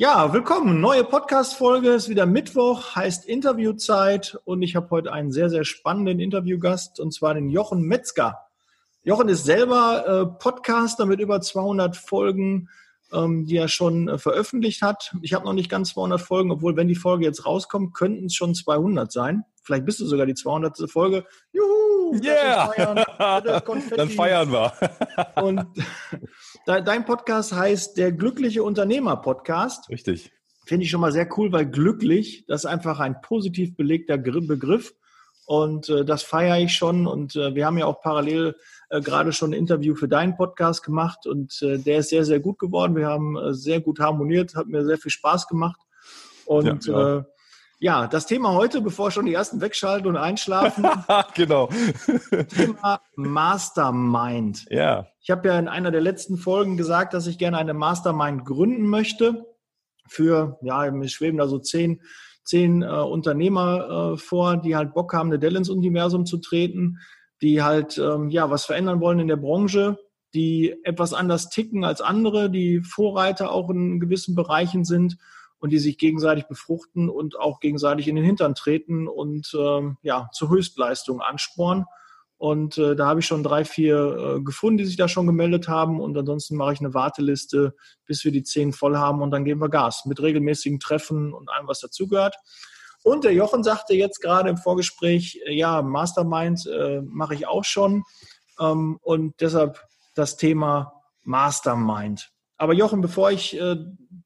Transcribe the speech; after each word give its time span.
Ja, 0.00 0.32
willkommen. 0.32 0.80
Neue 0.80 1.04
Podcast-Folge 1.04 1.90
ist 1.90 2.08
wieder 2.08 2.24
Mittwoch, 2.24 2.96
heißt 2.96 3.26
Interviewzeit 3.26 4.40
und 4.46 4.62
ich 4.62 4.74
habe 4.74 4.88
heute 4.88 5.12
einen 5.12 5.30
sehr, 5.30 5.50
sehr 5.50 5.66
spannenden 5.66 6.20
Interviewgast 6.20 6.98
und 7.00 7.12
zwar 7.12 7.34
den 7.34 7.50
Jochen 7.50 7.82
Metzger. 7.82 8.46
Jochen 9.02 9.28
ist 9.28 9.44
selber 9.44 10.06
äh, 10.06 10.42
Podcaster 10.42 11.04
mit 11.04 11.20
über 11.20 11.42
200 11.42 11.98
Folgen, 11.98 12.70
ähm, 13.12 13.46
die 13.46 13.56
er 13.56 13.68
schon 13.68 14.08
äh, 14.08 14.18
veröffentlicht 14.18 14.82
hat. 14.82 15.14
Ich 15.22 15.34
habe 15.34 15.44
noch 15.44 15.52
nicht 15.52 15.70
ganz 15.70 15.90
200 15.90 16.20
Folgen, 16.20 16.50
obwohl, 16.50 16.76
wenn 16.76 16.88
die 16.88 16.94
Folge 16.94 17.24
jetzt 17.24 17.46
rauskommt, 17.46 17.94
könnten 17.94 18.26
es 18.26 18.34
schon 18.34 18.54
200 18.54 19.10
sein. 19.10 19.44
Vielleicht 19.62 19.84
bist 19.84 20.00
du 20.00 20.06
sogar 20.06 20.26
die 20.26 20.34
200. 20.34 20.90
Folge. 20.90 21.24
Juhu! 21.52 22.20
Yeah! 22.22 22.66
Feiern. 22.68 23.04
Dann 23.96 24.08
feiern 24.08 24.50
wir. 24.50 24.72
und 25.42 25.66
Dein 26.66 27.04
Podcast 27.04 27.52
heißt 27.52 27.96
der 27.96 28.12
Glückliche 28.12 28.62
Unternehmer 28.62 29.16
Podcast. 29.16 29.88
Richtig. 29.88 30.30
Finde 30.66 30.84
ich 30.84 30.90
schon 30.90 31.00
mal 31.00 31.12
sehr 31.12 31.28
cool, 31.36 31.50
weil 31.52 31.66
glücklich, 31.66 32.44
das 32.46 32.64
ist 32.64 32.70
einfach 32.70 33.00
ein 33.00 33.20
positiv 33.22 33.76
belegter 33.76 34.18
Begriff. 34.18 34.92
Und 35.46 35.88
äh, 35.88 36.04
das 36.04 36.22
feiere 36.22 36.58
ich 36.58 36.74
schon. 36.74 37.06
Und 37.06 37.34
äh, 37.34 37.54
wir 37.54 37.66
haben 37.66 37.78
ja 37.78 37.86
auch 37.86 38.00
parallel 38.00 38.54
äh, 38.90 39.00
gerade 39.00 39.32
schon 39.32 39.50
ein 39.50 39.58
Interview 39.58 39.94
für 39.94 40.08
deinen 40.08 40.36
Podcast 40.36 40.82
gemacht. 40.82 41.26
Und 41.26 41.62
äh, 41.62 41.78
der 41.78 41.98
ist 41.98 42.10
sehr, 42.10 42.24
sehr 42.24 42.40
gut 42.40 42.58
geworden. 42.58 42.96
Wir 42.96 43.06
haben 43.06 43.36
äh, 43.36 43.54
sehr 43.54 43.80
gut 43.80 44.00
harmoniert, 44.00 44.54
hat 44.54 44.66
mir 44.66 44.84
sehr 44.84 44.98
viel 44.98 45.10
Spaß 45.12 45.46
gemacht. 45.46 45.80
Und 46.44 46.86
ja, 46.86 47.18
äh, 47.18 47.22
ja, 47.82 48.06
das 48.08 48.26
Thema 48.26 48.52
heute, 48.52 48.82
bevor 48.82 49.10
schon 49.10 49.24
die 49.24 49.32
ersten 49.32 49.62
wegschalten 49.62 50.06
und 50.08 50.16
einschlafen. 50.16 50.84
genau. 51.34 51.70
Thema 52.54 53.00
Mastermind. 53.16 54.66
Ja. 54.68 55.06
Ich 55.22 55.30
habe 55.30 55.48
ja 55.48 55.58
in 55.58 55.68
einer 55.68 55.90
der 55.90 56.02
letzten 56.02 56.36
Folgen 56.36 56.76
gesagt, 56.76 57.14
dass 57.14 57.26
ich 57.26 57.38
gerne 57.38 57.56
eine 57.56 57.72
Mastermind 57.72 58.44
gründen 58.44 58.86
möchte. 58.86 59.46
Für, 60.08 60.58
ja, 60.60 60.90
mir 60.90 61.08
schweben 61.08 61.38
da 61.38 61.46
so 61.46 61.58
zehn, 61.58 62.02
zehn 62.44 62.82
äh, 62.82 62.86
Unternehmer 62.86 64.12
äh, 64.14 64.16
vor, 64.18 64.58
die 64.58 64.76
halt 64.76 64.92
Bock 64.92 65.14
haben, 65.14 65.30
eine 65.30 65.38
Dell 65.38 65.56
ins 65.56 65.70
Universum 65.70 66.26
zu 66.26 66.36
treten, 66.36 66.98
die 67.42 67.62
halt, 67.62 67.98
ähm, 67.98 68.30
ja, 68.30 68.50
was 68.50 68.64
verändern 68.64 69.00
wollen 69.00 69.20
in 69.20 69.28
der 69.28 69.36
Branche, 69.36 69.98
die 70.34 70.74
etwas 70.84 71.12
anders 71.12 71.50
ticken 71.50 71.84
als 71.84 72.00
andere, 72.00 72.50
die 72.50 72.80
Vorreiter 72.80 73.50
auch 73.50 73.70
in 73.70 74.00
gewissen 74.00 74.34
Bereichen 74.34 74.84
sind 74.84 75.16
und 75.58 75.70
die 75.70 75.78
sich 75.78 75.98
gegenseitig 75.98 76.46
befruchten 76.46 77.08
und 77.08 77.38
auch 77.38 77.60
gegenseitig 77.60 78.08
in 78.08 78.16
den 78.16 78.24
Hintern 78.24 78.54
treten 78.54 79.08
und 79.08 79.54
ähm, 79.58 79.98
ja, 80.02 80.28
zur 80.32 80.50
Höchstleistung 80.50 81.20
anspornen. 81.20 81.84
Und 82.38 82.78
äh, 82.78 82.96
da 82.96 83.06
habe 83.06 83.20
ich 83.20 83.26
schon 83.26 83.42
drei, 83.42 83.66
vier 83.66 84.38
äh, 84.38 84.40
gefunden, 84.40 84.78
die 84.78 84.86
sich 84.86 84.96
da 84.96 85.08
schon 85.08 85.26
gemeldet 85.26 85.68
haben. 85.68 86.00
Und 86.00 86.16
ansonsten 86.16 86.56
mache 86.56 86.72
ich 86.72 86.80
eine 86.80 86.94
Warteliste, 86.94 87.74
bis 88.06 88.24
wir 88.24 88.32
die 88.32 88.44
zehn 88.44 88.72
voll 88.72 88.96
haben 88.96 89.20
und 89.20 89.30
dann 89.30 89.44
geben 89.44 89.60
wir 89.60 89.68
Gas 89.68 90.06
mit 90.06 90.22
regelmäßigen 90.22 90.80
Treffen 90.80 91.34
und 91.34 91.50
allem, 91.50 91.68
was 91.68 91.80
dazugehört. 91.80 92.36
Und 93.02 93.24
der 93.24 93.32
Jochen 93.32 93.62
sagte 93.62 93.94
jetzt 93.94 94.20
gerade 94.20 94.50
im 94.50 94.56
Vorgespräch, 94.56 95.40
äh, 95.46 95.54
ja, 95.54 95.82
Mastermind 95.82 96.66
äh, 96.66 97.00
mache 97.02 97.34
ich 97.34 97.46
auch 97.46 97.64
schon. 97.64 98.04
Ähm, 98.58 98.98
und 99.02 99.40
deshalb 99.40 99.82
das 100.14 100.36
Thema 100.36 101.02
Mastermind. 101.24 102.30
Aber 102.56 102.74
Jochen, 102.74 103.00
bevor 103.00 103.30
ich 103.30 103.58
äh, 103.58 103.76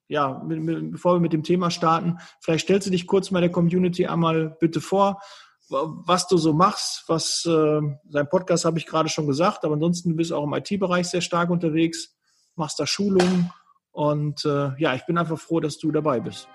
ja, 0.08 0.42
mit, 0.44 0.60
mit, 0.60 0.92
bevor 0.92 1.14
wir 1.14 1.20
mit 1.20 1.32
dem 1.32 1.42
Thema 1.42 1.70
starten, 1.70 2.18
vielleicht 2.40 2.64
stellst 2.64 2.86
du 2.86 2.90
dich 2.90 3.06
kurz 3.06 3.30
mal 3.30 3.40
der 3.40 3.50
Community 3.50 4.06
einmal 4.06 4.56
bitte 4.60 4.80
vor, 4.80 5.20
was 5.68 6.28
du 6.28 6.36
so 6.36 6.52
machst, 6.52 7.04
was 7.06 7.44
äh, 7.46 7.80
sein 8.10 8.28
Podcast 8.28 8.64
habe 8.64 8.78
ich 8.78 8.86
gerade 8.86 9.08
schon 9.08 9.26
gesagt, 9.26 9.64
aber 9.64 9.74
ansonsten 9.74 10.10
du 10.10 10.16
bist 10.16 10.32
auch 10.32 10.44
im 10.44 10.52
IT-Bereich 10.52 11.06
sehr 11.06 11.22
stark 11.22 11.50
unterwegs, 11.50 12.14
machst 12.54 12.78
da 12.78 12.86
Schulungen 12.86 13.50
und 13.92 14.44
äh, 14.44 14.72
ja, 14.78 14.94
ich 14.94 15.06
bin 15.06 15.16
einfach 15.16 15.38
froh, 15.38 15.60
dass 15.60 15.78
du 15.78 15.90
dabei 15.90 16.20
bist. 16.20 16.48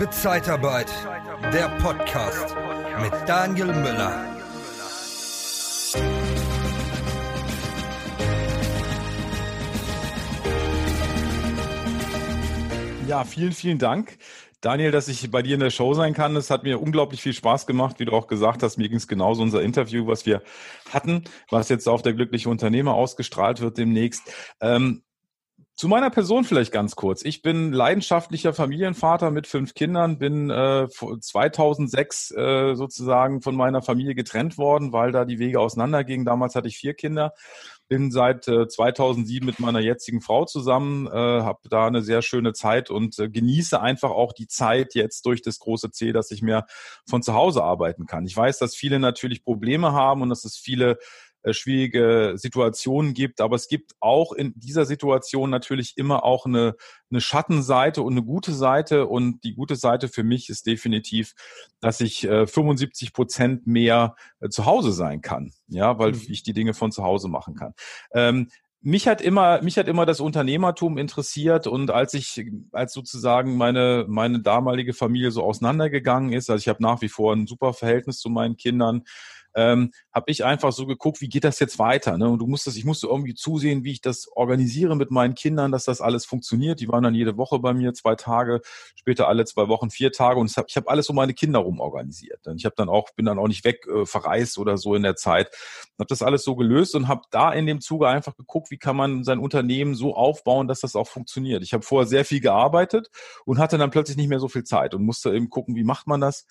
Liebe 0.00 0.12
Zeitarbeit, 0.12 0.90
der 1.52 1.68
Podcast 1.78 2.56
mit 3.02 3.12
Daniel 3.28 3.66
Müller. 3.66 4.24
Ja, 13.06 13.24
vielen, 13.24 13.52
vielen 13.52 13.78
Dank. 13.78 14.16
Daniel, 14.62 14.90
dass 14.90 15.08
ich 15.08 15.30
bei 15.30 15.42
dir 15.42 15.52
in 15.52 15.60
der 15.60 15.68
Show 15.68 15.92
sein 15.92 16.14
kann. 16.14 16.34
Es 16.34 16.48
hat 16.48 16.62
mir 16.62 16.80
unglaublich 16.80 17.20
viel 17.20 17.34
Spaß 17.34 17.66
gemacht, 17.66 18.00
wie 18.00 18.06
du 18.06 18.12
auch 18.12 18.26
gesagt 18.26 18.62
hast. 18.62 18.78
Mir 18.78 18.88
ging 18.88 18.96
es 18.96 19.06
genauso 19.06 19.42
unser 19.42 19.60
Interview, 19.60 20.06
was 20.06 20.24
wir 20.24 20.42
hatten, 20.90 21.24
was 21.50 21.68
jetzt 21.68 21.86
auf 21.86 22.00
der 22.00 22.14
glückliche 22.14 22.48
Unternehmer 22.48 22.94
ausgestrahlt 22.94 23.60
wird 23.60 23.76
demnächst. 23.76 24.32
Ähm, 24.62 25.02
zu 25.74 25.88
meiner 25.88 26.10
Person 26.10 26.44
vielleicht 26.44 26.72
ganz 26.72 26.94
kurz. 26.94 27.24
Ich 27.24 27.40
bin 27.40 27.72
leidenschaftlicher 27.72 28.52
Familienvater 28.52 29.30
mit 29.30 29.46
fünf 29.46 29.72
Kindern, 29.72 30.18
bin 30.18 30.50
äh, 30.50 30.88
2006 30.88 32.32
äh, 32.32 32.74
sozusagen 32.74 33.40
von 33.40 33.56
meiner 33.56 33.80
Familie 33.80 34.14
getrennt 34.14 34.58
worden, 34.58 34.92
weil 34.92 35.10
da 35.10 35.24
die 35.24 35.38
Wege 35.38 35.58
auseinandergingen. 35.58 36.26
Damals 36.26 36.54
hatte 36.54 36.68
ich 36.68 36.76
vier 36.76 36.92
Kinder, 36.92 37.32
bin 37.88 38.10
seit 38.10 38.46
äh, 38.46 38.68
2007 38.68 39.44
mit 39.46 39.58
meiner 39.58 39.80
jetzigen 39.80 40.20
Frau 40.20 40.44
zusammen, 40.44 41.06
äh, 41.06 41.10
habe 41.10 41.68
da 41.70 41.86
eine 41.86 42.02
sehr 42.02 42.20
schöne 42.20 42.52
Zeit 42.52 42.90
und 42.90 43.18
äh, 43.18 43.30
genieße 43.30 43.80
einfach 43.80 44.10
auch 44.10 44.32
die 44.32 44.46
Zeit 44.48 44.94
jetzt 44.94 45.24
durch 45.24 45.40
das 45.40 45.58
große 45.58 45.90
C, 45.90 46.12
dass 46.12 46.30
ich 46.30 46.42
mehr 46.42 46.66
von 47.08 47.22
zu 47.22 47.32
Hause 47.32 47.64
arbeiten 47.64 48.06
kann. 48.06 48.26
Ich 48.26 48.36
weiß, 48.36 48.58
dass 48.58 48.76
viele 48.76 48.98
natürlich 48.98 49.42
Probleme 49.42 49.92
haben 49.92 50.22
und 50.22 50.28
dass 50.28 50.44
es 50.44 50.56
viele 50.56 50.98
schwierige 51.50 52.34
Situationen 52.36 53.14
gibt. 53.14 53.40
Aber 53.40 53.56
es 53.56 53.68
gibt 53.68 53.92
auch 54.00 54.32
in 54.32 54.52
dieser 54.56 54.86
Situation 54.86 55.50
natürlich 55.50 55.96
immer 55.96 56.24
auch 56.24 56.46
eine, 56.46 56.74
eine 57.10 57.20
Schattenseite 57.20 58.02
und 58.02 58.12
eine 58.14 58.22
gute 58.22 58.52
Seite. 58.52 59.06
Und 59.06 59.42
die 59.44 59.54
gute 59.54 59.76
Seite 59.76 60.08
für 60.08 60.22
mich 60.22 60.48
ist 60.48 60.66
definitiv, 60.66 61.34
dass 61.80 62.00
ich 62.00 62.24
äh, 62.24 62.46
75 62.46 63.12
Prozent 63.12 63.66
mehr 63.66 64.16
äh, 64.40 64.48
zu 64.48 64.66
Hause 64.66 64.92
sein 64.92 65.20
kann. 65.20 65.52
Ja, 65.68 65.98
weil 65.98 66.12
mhm. 66.12 66.22
ich 66.28 66.42
die 66.42 66.52
Dinge 66.52 66.74
von 66.74 66.92
zu 66.92 67.02
Hause 67.02 67.28
machen 67.28 67.54
kann. 67.54 67.74
Ähm, 68.12 68.48
mich 68.82 69.06
hat 69.06 69.20
immer, 69.20 69.60
mich 69.62 69.76
hat 69.76 69.88
immer 69.88 70.06
das 70.06 70.20
Unternehmertum 70.20 70.96
interessiert 70.96 71.66
und 71.66 71.90
als 71.90 72.14
ich, 72.14 72.46
als 72.72 72.94
sozusagen 72.94 73.56
meine, 73.56 74.06
meine 74.08 74.40
damalige 74.40 74.94
Familie 74.94 75.30
so 75.32 75.42
auseinandergegangen 75.42 76.32
ist, 76.32 76.48
also 76.48 76.60
ich 76.62 76.68
habe 76.68 76.82
nach 76.82 77.02
wie 77.02 77.10
vor 77.10 77.34
ein 77.34 77.46
super 77.46 77.74
Verhältnis 77.74 78.18
zu 78.18 78.30
meinen 78.30 78.56
Kindern, 78.56 79.02
ähm, 79.54 79.92
habe 80.12 80.30
ich 80.30 80.44
einfach 80.44 80.72
so 80.72 80.86
geguckt, 80.86 81.20
wie 81.20 81.28
geht 81.28 81.44
das 81.44 81.58
jetzt 81.58 81.78
weiter? 81.78 82.18
Ne? 82.18 82.28
Und 82.28 82.38
du 82.38 82.46
musstest, 82.46 82.76
ich 82.76 82.84
musste 82.84 83.06
irgendwie 83.06 83.34
zusehen, 83.34 83.84
wie 83.84 83.92
ich 83.92 84.00
das 84.00 84.28
organisiere 84.34 84.96
mit 84.96 85.10
meinen 85.10 85.34
Kindern, 85.34 85.72
dass 85.72 85.84
das 85.84 86.00
alles 86.00 86.24
funktioniert. 86.24 86.80
Die 86.80 86.88
waren 86.88 87.02
dann 87.02 87.14
jede 87.14 87.36
Woche 87.36 87.58
bei 87.58 87.72
mir, 87.72 87.92
zwei 87.94 88.14
Tage, 88.14 88.60
später 88.94 89.28
alle 89.28 89.44
zwei 89.44 89.68
Wochen, 89.68 89.90
vier 89.90 90.12
Tage. 90.12 90.40
Und 90.40 90.50
ich 90.50 90.56
habe 90.56 90.68
hab 90.74 90.88
alles 90.88 91.08
um 91.08 91.16
meine 91.16 91.34
Kinder 91.34 91.60
rum 91.60 91.80
organisiert. 91.80 92.40
Ich 92.56 92.64
habe 92.64 92.74
dann 92.76 92.88
auch, 92.88 93.10
bin 93.14 93.26
dann 93.26 93.38
auch 93.38 93.48
nicht 93.48 93.64
weg 93.64 93.86
äh, 93.86 94.06
verreist 94.06 94.58
oder 94.58 94.76
so 94.76 94.94
in 94.94 95.02
der 95.02 95.16
Zeit. 95.16 95.50
Habe 95.98 96.08
das 96.08 96.22
alles 96.22 96.44
so 96.44 96.56
gelöst 96.56 96.94
und 96.94 97.08
habe 97.08 97.22
da 97.30 97.52
in 97.52 97.66
dem 97.66 97.80
Zuge 97.80 98.08
einfach 98.08 98.36
geguckt, 98.36 98.70
wie 98.70 98.78
kann 98.78 98.96
man 98.96 99.24
sein 99.24 99.38
Unternehmen 99.38 99.94
so 99.94 100.14
aufbauen, 100.14 100.68
dass 100.68 100.80
das 100.80 100.96
auch 100.96 101.08
funktioniert. 101.08 101.62
Ich 101.62 101.72
habe 101.72 101.84
vorher 101.84 102.08
sehr 102.08 102.24
viel 102.24 102.40
gearbeitet 102.40 103.10
und 103.44 103.58
hatte 103.58 103.78
dann 103.78 103.90
plötzlich 103.90 104.16
nicht 104.16 104.28
mehr 104.28 104.40
so 104.40 104.48
viel 104.48 104.64
Zeit 104.64 104.94
und 104.94 105.04
musste 105.04 105.34
eben 105.34 105.50
gucken, 105.50 105.76
wie 105.76 105.84
macht 105.84 106.06
man 106.06 106.20
das 106.20 106.46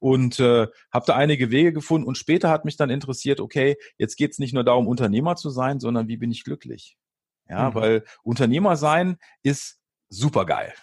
und 0.00 0.40
äh, 0.40 0.66
habe 0.92 1.06
da 1.06 1.14
einige 1.14 1.50
Wege 1.50 1.72
gefunden 1.72 2.08
und 2.08 2.18
später 2.18 2.50
hat 2.50 2.64
mich 2.64 2.76
dann 2.76 2.90
interessiert, 2.90 3.38
okay, 3.38 3.76
jetzt 3.98 4.16
geht's 4.16 4.38
nicht 4.38 4.52
nur 4.52 4.64
darum, 4.64 4.88
Unternehmer 4.88 5.36
zu 5.36 5.50
sein, 5.50 5.78
sondern 5.78 6.08
wie 6.08 6.16
bin 6.16 6.32
ich 6.32 6.42
glücklich? 6.42 6.96
Ja, 7.48 7.70
mhm. 7.70 7.74
weil 7.74 8.04
Unternehmer 8.22 8.76
sein 8.76 9.18
ist 9.42 9.78
super 10.08 10.46
geil. 10.46 10.74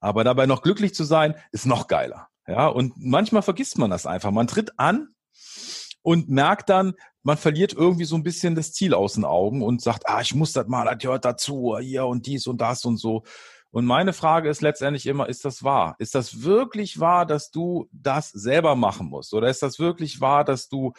Aber 0.00 0.24
dabei 0.24 0.46
noch 0.46 0.62
glücklich 0.62 0.94
zu 0.94 1.04
sein, 1.04 1.34
ist 1.52 1.66
noch 1.66 1.86
geiler. 1.86 2.28
Ja, 2.46 2.66
und 2.66 2.94
manchmal 2.96 3.42
vergisst 3.42 3.78
man 3.78 3.90
das 3.90 4.06
einfach. 4.06 4.30
Man 4.30 4.46
tritt 4.46 4.78
an 4.78 5.14
und 6.02 6.28
merkt 6.28 6.68
dann, 6.68 6.94
man 7.22 7.38
verliert 7.38 7.72
irgendwie 7.72 8.04
so 8.04 8.16
ein 8.16 8.22
bisschen 8.22 8.54
das 8.54 8.72
Ziel 8.72 8.92
aus 8.92 9.14
den 9.14 9.24
Augen 9.24 9.62
und 9.62 9.80
sagt, 9.80 10.06
ah, 10.06 10.20
ich 10.20 10.34
muss 10.34 10.52
das 10.52 10.66
mal, 10.66 10.84
das 10.84 10.98
gehört 10.98 11.24
dazu, 11.24 11.78
hier 11.78 12.04
und 12.04 12.26
dies 12.26 12.46
und 12.46 12.60
das 12.60 12.84
und 12.84 12.98
so. 12.98 13.24
Und 13.74 13.86
meine 13.86 14.12
Frage 14.12 14.48
ist 14.48 14.62
letztendlich 14.62 15.04
immer, 15.04 15.28
ist 15.28 15.44
das 15.44 15.64
wahr? 15.64 15.96
Ist 15.98 16.14
das 16.14 16.44
wirklich 16.44 17.00
wahr, 17.00 17.26
dass 17.26 17.50
du 17.50 17.88
das 17.90 18.30
selber 18.30 18.76
machen 18.76 19.08
musst? 19.08 19.34
Oder 19.34 19.48
ist 19.48 19.64
das 19.64 19.80
wirklich 19.80 20.20
wahr, 20.20 20.44
dass 20.44 20.68
du 20.68 20.92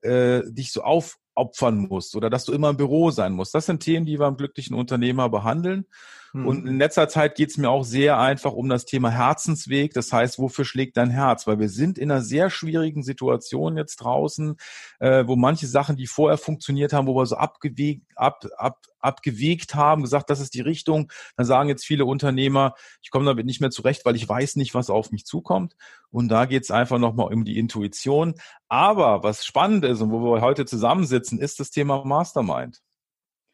äh, 0.00 0.40
dich 0.46 0.72
so 0.72 0.82
aufopfern 0.82 1.76
musst 1.76 2.16
oder 2.16 2.30
dass 2.30 2.46
du 2.46 2.54
immer 2.54 2.70
im 2.70 2.78
Büro 2.78 3.10
sein 3.10 3.34
musst? 3.34 3.54
Das 3.54 3.66
sind 3.66 3.80
Themen, 3.80 4.06
die 4.06 4.18
wir 4.18 4.28
im 4.28 4.38
glücklichen 4.38 4.74
Unternehmer 4.74 5.28
behandeln. 5.28 5.84
Mhm. 6.32 6.46
Und 6.46 6.66
in 6.66 6.78
letzter 6.78 7.08
Zeit 7.08 7.34
geht 7.34 7.50
es 7.50 7.58
mir 7.58 7.68
auch 7.68 7.84
sehr 7.84 8.18
einfach 8.18 8.52
um 8.52 8.68
das 8.68 8.86
Thema 8.86 9.10
Herzensweg. 9.10 9.92
Das 9.92 10.12
heißt, 10.12 10.38
wofür 10.38 10.64
schlägt 10.64 10.96
dein 10.96 11.10
Herz? 11.10 11.46
Weil 11.46 11.58
wir 11.58 11.68
sind 11.68 11.98
in 11.98 12.10
einer 12.10 12.22
sehr 12.22 12.48
schwierigen 12.48 13.02
Situation 13.02 13.76
jetzt 13.76 13.96
draußen, 13.96 14.56
äh, 14.98 15.26
wo 15.26 15.36
manche 15.36 15.66
Sachen, 15.66 15.96
die 15.96 16.06
vorher 16.06 16.38
funktioniert 16.38 16.92
haben, 16.92 17.06
wo 17.06 17.14
wir 17.14 17.26
so 17.26 17.36
abgewegt, 17.36 18.06
ab, 18.16 18.46
ab, 18.56 18.78
abgewegt 19.00 19.74
haben, 19.74 20.02
gesagt, 20.02 20.30
das 20.30 20.40
ist 20.40 20.54
die 20.54 20.62
Richtung. 20.62 21.12
Dann 21.36 21.44
sagen 21.44 21.68
jetzt 21.68 21.84
viele 21.84 22.06
Unternehmer, 22.06 22.74
ich 23.02 23.10
komme 23.10 23.26
damit 23.26 23.44
nicht 23.44 23.60
mehr 23.60 23.70
zurecht, 23.70 24.04
weil 24.06 24.16
ich 24.16 24.28
weiß 24.28 24.56
nicht, 24.56 24.74
was 24.74 24.88
auf 24.88 25.10
mich 25.10 25.26
zukommt. 25.26 25.76
Und 26.10 26.28
da 26.28 26.46
geht 26.46 26.62
es 26.62 26.70
einfach 26.70 26.98
nochmal 26.98 27.32
um 27.32 27.44
die 27.44 27.58
Intuition. 27.58 28.34
Aber 28.68 29.22
was 29.22 29.44
spannend 29.44 29.84
ist 29.84 30.00
und 30.00 30.10
wo 30.10 30.20
wir 30.20 30.40
heute 30.40 30.64
zusammensitzen, 30.64 31.38
ist 31.38 31.60
das 31.60 31.70
Thema 31.70 32.04
Mastermind. 32.04 32.80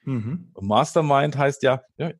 Mhm. 0.05 0.53
Mastermind 0.61 1.37
heißt 1.37 1.63
ja, 1.65 1.83
ja 1.97 2.13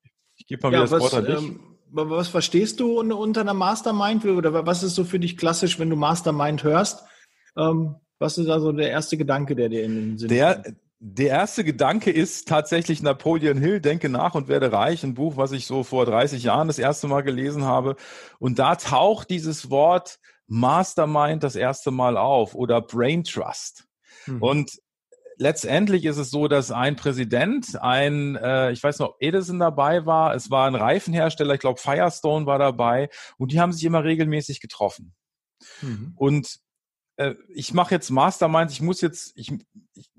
gebe 0.48 0.62
mal 0.62 0.72
ja, 0.72 0.78
wieder 0.80 0.90
das 0.90 0.92
was, 0.92 1.00
Wort 1.00 1.14
an 1.14 1.24
dich. 1.24 1.36
Ähm, 1.36 1.60
was 1.90 2.28
verstehst 2.28 2.80
du 2.80 3.00
unter 3.00 3.40
einer 3.40 3.54
Mastermind 3.54 4.24
oder 4.26 4.66
was 4.66 4.82
ist 4.82 4.94
so 4.94 5.04
für 5.04 5.18
dich 5.18 5.36
klassisch, 5.38 5.78
wenn 5.78 5.88
du 5.88 5.96
Mastermind 5.96 6.62
hörst? 6.62 7.04
Ähm, 7.56 7.94
was 8.18 8.36
ist 8.36 8.48
also 8.48 8.72
der 8.72 8.90
erste 8.90 9.16
Gedanke, 9.16 9.54
der 9.54 9.68
dir 9.68 9.84
in 9.84 9.94
den 9.94 10.18
Sinn 10.18 10.28
der, 10.28 10.56
kommt? 10.56 10.76
Der 11.00 11.28
erste 11.28 11.62
Gedanke 11.62 12.10
ist 12.10 12.48
tatsächlich 12.48 13.02
Napoleon 13.02 13.56
Hill, 13.56 13.80
Denke 13.80 14.08
nach 14.08 14.34
und 14.34 14.48
werde 14.48 14.72
reich, 14.72 15.04
ein 15.04 15.14
Buch, 15.14 15.36
was 15.36 15.52
ich 15.52 15.66
so 15.66 15.84
vor 15.84 16.04
30 16.04 16.42
Jahren 16.42 16.66
das 16.66 16.80
erste 16.80 17.06
Mal 17.06 17.22
gelesen 17.22 17.64
habe. 17.64 17.94
Und 18.40 18.58
da 18.58 18.74
taucht 18.74 19.30
dieses 19.30 19.70
Wort 19.70 20.18
Mastermind 20.48 21.44
das 21.44 21.54
erste 21.54 21.92
Mal 21.92 22.16
auf 22.16 22.54
oder 22.54 22.80
Brain 22.80 23.22
Trust. 23.22 23.84
Mhm. 24.26 24.42
Und 24.42 24.78
letztendlich 25.38 26.05
ist 26.05 26.19
es 26.19 26.31
so, 26.31 26.49
dass 26.49 26.70
ein 26.70 26.96
Präsident, 26.96 27.81
ein, 27.81 28.37
äh, 28.37 28.73
ich 28.73 28.82
weiß 28.82 28.99
noch, 28.99 29.17
Edison 29.20 29.58
dabei 29.58 30.05
war, 30.05 30.35
es 30.35 30.50
war 30.50 30.67
ein 30.67 30.75
Reifenhersteller, 30.75 31.55
ich 31.55 31.61
glaube 31.61 31.81
Firestone 31.81 32.46
war 32.46 32.58
dabei 32.58 33.08
und 33.38 33.52
die 33.52 33.61
haben 33.61 33.73
sich 33.73 33.85
immer 33.85 34.05
regelmäßig 34.05 34.61
getroffen. 34.61 35.14
Mhm. 35.81 36.12
Und 36.17 36.58
äh, 37.17 37.35
ich 37.49 37.73
mache 37.73 37.94
jetzt 37.94 38.11
Masterminds, 38.11 38.75
ich 38.75 38.81
muss 38.81 39.00
jetzt, 39.00 39.32
ich, 39.37 39.52
ich 39.94 40.11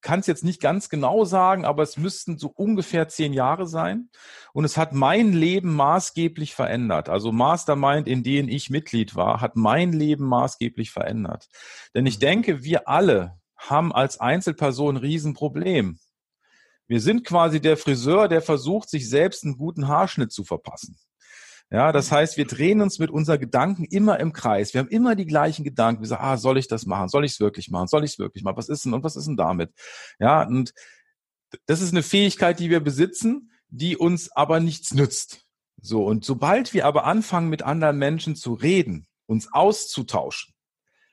kann 0.00 0.20
es 0.20 0.26
jetzt 0.26 0.44
nicht 0.44 0.60
ganz 0.60 0.88
genau 0.88 1.24
sagen, 1.24 1.64
aber 1.64 1.82
es 1.82 1.96
müssten 1.96 2.38
so 2.38 2.48
ungefähr 2.48 3.08
zehn 3.08 3.32
Jahre 3.32 3.66
sein. 3.66 4.10
Und 4.52 4.64
es 4.64 4.76
hat 4.76 4.92
mein 4.92 5.32
Leben 5.32 5.74
maßgeblich 5.74 6.54
verändert. 6.54 7.08
Also 7.08 7.32
Mastermind, 7.32 8.08
in 8.08 8.22
denen 8.22 8.48
ich 8.48 8.70
Mitglied 8.70 9.14
war, 9.14 9.40
hat 9.40 9.56
mein 9.56 9.92
Leben 9.92 10.26
maßgeblich 10.26 10.90
verändert. 10.90 11.48
Denn 11.94 12.06
ich 12.06 12.16
mhm. 12.16 12.20
denke, 12.20 12.64
wir 12.64 12.88
alle 12.88 13.39
haben 13.68 13.92
als 13.92 14.20
Einzelperson 14.20 14.96
ein 14.96 15.02
Riesenproblem. 15.02 15.98
Wir 16.88 17.00
sind 17.00 17.24
quasi 17.24 17.60
der 17.60 17.76
Friseur, 17.76 18.26
der 18.26 18.42
versucht, 18.42 18.90
sich 18.90 19.08
selbst 19.08 19.44
einen 19.44 19.56
guten 19.56 19.86
Haarschnitt 19.86 20.32
zu 20.32 20.44
verpassen. 20.44 20.98
Ja, 21.70 21.92
das 21.92 22.10
heißt, 22.10 22.36
wir 22.36 22.46
drehen 22.46 22.80
uns 22.80 22.98
mit 22.98 23.10
unseren 23.10 23.38
Gedanken 23.38 23.84
immer 23.84 24.18
im 24.18 24.32
Kreis. 24.32 24.74
Wir 24.74 24.80
haben 24.80 24.88
immer 24.88 25.14
die 25.14 25.26
gleichen 25.26 25.62
Gedanken. 25.62 26.02
Wir 26.02 26.08
sagen, 26.08 26.24
ah, 26.24 26.36
soll 26.36 26.58
ich 26.58 26.66
das 26.66 26.84
machen? 26.84 27.08
Soll 27.08 27.24
ich 27.24 27.32
es 27.32 27.40
wirklich 27.40 27.70
machen? 27.70 27.86
Soll 27.86 28.02
ich 28.02 28.12
es 28.12 28.18
wirklich 28.18 28.42
machen? 28.42 28.56
Was 28.56 28.68
ist 28.68 28.84
denn 28.84 28.92
und 28.92 29.04
was 29.04 29.14
ist 29.14 29.26
denn 29.26 29.36
damit? 29.36 29.72
Ja, 30.18 30.42
und 30.42 30.72
das 31.66 31.80
ist 31.80 31.92
eine 31.92 32.02
Fähigkeit, 32.02 32.58
die 32.58 32.70
wir 32.70 32.80
besitzen, 32.80 33.52
die 33.68 33.96
uns 33.96 34.32
aber 34.32 34.58
nichts 34.58 34.92
nützt. 34.94 35.44
So. 35.80 36.04
Und 36.04 36.24
sobald 36.24 36.74
wir 36.74 36.86
aber 36.86 37.04
anfangen, 37.04 37.48
mit 37.48 37.62
anderen 37.62 37.98
Menschen 37.98 38.34
zu 38.34 38.54
reden, 38.54 39.06
uns 39.26 39.52
auszutauschen, 39.52 40.54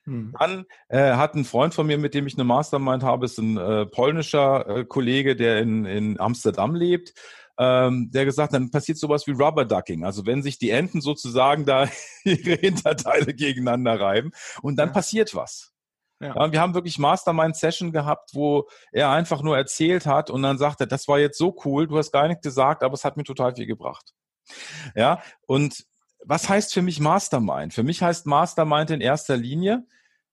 hm. 0.08 0.34
Dann 0.40 0.66
äh, 0.88 1.14
hat 1.14 1.36
ein 1.36 1.46
Freund 1.46 1.74
von 1.74 1.86
mir, 1.86 1.98
mit 1.98 2.14
dem 2.14 2.26
ich 2.26 2.36
eine 2.36 2.46
Mastermind 2.46 3.04
habe, 3.04 3.26
ist 3.26 3.38
ein 3.38 3.58
äh, 3.58 3.86
polnischer 3.86 4.68
äh, 4.68 4.86
Kollege, 4.86 5.36
der 5.36 5.60
in, 5.60 5.86
in 5.86 6.20
Amsterdam 6.20 6.74
lebt 6.74 7.14
ähm, 7.60 8.12
der 8.12 8.26
gesagt, 8.26 8.54
dann 8.54 8.70
passiert 8.70 8.98
sowas 8.98 9.26
wie 9.28 9.32
Rubber 9.32 9.66
Ducking. 9.66 10.04
Also 10.04 10.26
wenn 10.26 10.44
sich 10.44 10.60
die 10.60 10.70
Enten 10.70 11.02
sozusagen 11.02 11.66
da 11.66 11.90
ihre 12.24 12.56
Hinterteile 12.56 13.34
gegeneinander 13.34 14.00
reiben 14.00 14.32
und 14.62 14.78
dann 14.78 14.90
ja. 14.90 14.94
passiert 14.94 15.36
was. 15.36 15.74
Ja. 16.20 16.52
wir 16.52 16.60
haben 16.60 16.74
wirklich 16.74 16.98
Mastermind-Session 16.98 17.92
gehabt, 17.92 18.32
wo 18.34 18.68
er 18.92 19.12
einfach 19.12 19.44
nur 19.44 19.56
erzählt 19.56 20.08
hat 20.08 20.32
und 20.32 20.42
dann 20.42 20.58
sagte, 20.58 20.88
das 20.88 21.08
war 21.08 21.20
jetzt 21.20 21.38
so 21.38 21.56
cool, 21.64 21.86
du 21.86 21.96
hast 21.98 22.12
gar 22.12 22.28
nichts 22.28 22.42
gesagt, 22.42 22.82
aber 22.82 22.96
es 22.96 23.06
hat 23.06 23.18
mir 23.18 23.24
total 23.24 23.54
viel 23.54 23.68
gebracht. 23.68 24.16
Ja, 24.96 25.22
und 25.46 25.86
was 26.26 26.50
heißt 26.50 26.74
für 26.74 26.82
mich 26.82 27.00
Mastermind? 27.00 27.72
Für 27.72 27.84
mich 27.84 28.02
heißt 28.02 28.26
Mastermind 28.26 28.90
in 28.90 29.02
erster 29.02 29.38
Linie, 29.38 29.86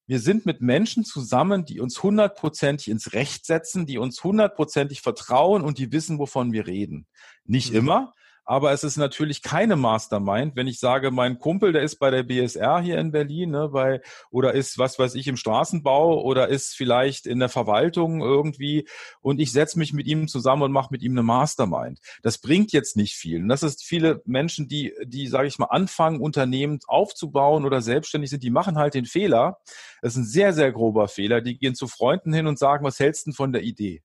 wir 0.06 0.18
sind 0.18 0.44
mit 0.44 0.60
Menschen 0.60 1.04
zusammen, 1.04 1.64
die 1.64 1.80
uns 1.80 2.02
hundertprozentig 2.02 2.88
ins 2.88 3.12
Recht 3.12 3.46
setzen, 3.46 3.86
die 3.86 3.98
uns 3.98 4.22
hundertprozentig 4.22 5.00
vertrauen 5.00 5.62
und 5.62 5.78
die 5.78 5.92
wissen, 5.92 6.18
wovon 6.18 6.52
wir 6.52 6.66
reden. 6.66 7.06
Nicht 7.44 7.70
mhm. 7.70 7.78
immer, 7.78 8.12
aber 8.44 8.72
es 8.72 8.84
ist 8.84 8.96
natürlich 8.96 9.42
keine 9.42 9.76
Mastermind, 9.76 10.56
wenn 10.56 10.66
ich 10.66 10.78
sage, 10.78 11.10
mein 11.10 11.38
Kumpel, 11.38 11.72
der 11.72 11.82
ist 11.82 11.96
bei 11.96 12.10
der 12.10 12.22
BSR 12.22 12.80
hier 12.80 12.98
in 12.98 13.10
Berlin, 13.10 13.50
ne, 13.50 13.68
bei, 13.68 14.00
oder 14.30 14.52
ist, 14.52 14.78
was 14.78 14.98
weiß 14.98 15.14
ich, 15.14 15.26
im 15.28 15.36
Straßenbau 15.36 16.22
oder 16.22 16.48
ist 16.48 16.74
vielleicht 16.74 17.26
in 17.26 17.38
der 17.38 17.48
Verwaltung 17.48 18.20
irgendwie 18.20 18.86
und 19.20 19.40
ich 19.40 19.52
setze 19.52 19.78
mich 19.78 19.92
mit 19.92 20.06
ihm 20.06 20.28
zusammen 20.28 20.62
und 20.62 20.72
mache 20.72 20.88
mit 20.90 21.02
ihm 21.02 21.12
eine 21.12 21.22
Mastermind. 21.22 22.00
Das 22.22 22.38
bringt 22.38 22.72
jetzt 22.72 22.96
nicht 22.96 23.14
viel. 23.14 23.42
Und 23.42 23.48
das 23.48 23.62
ist 23.62 23.82
viele 23.82 24.22
Menschen, 24.26 24.68
die, 24.68 24.92
die, 25.04 25.26
sage 25.28 25.48
ich 25.48 25.58
mal, 25.58 25.66
anfangen, 25.66 26.20
Unternehmen 26.20 26.80
aufzubauen 26.86 27.64
oder 27.64 27.80
selbstständig 27.80 28.30
sind, 28.30 28.42
die 28.42 28.50
machen 28.50 28.76
halt 28.76 28.94
den 28.94 29.06
Fehler. 29.06 29.58
Das 30.02 30.12
ist 30.12 30.18
ein 30.18 30.24
sehr, 30.24 30.52
sehr 30.52 30.72
grober 30.72 31.08
Fehler. 31.08 31.40
Die 31.40 31.58
gehen 31.58 31.74
zu 31.74 31.88
Freunden 31.88 32.32
hin 32.32 32.46
und 32.46 32.58
sagen, 32.58 32.84
was 32.84 32.98
hältst 32.98 33.26
du 33.26 33.30
denn 33.30 33.36
von 33.36 33.52
der 33.52 33.62
Idee? 33.62 34.02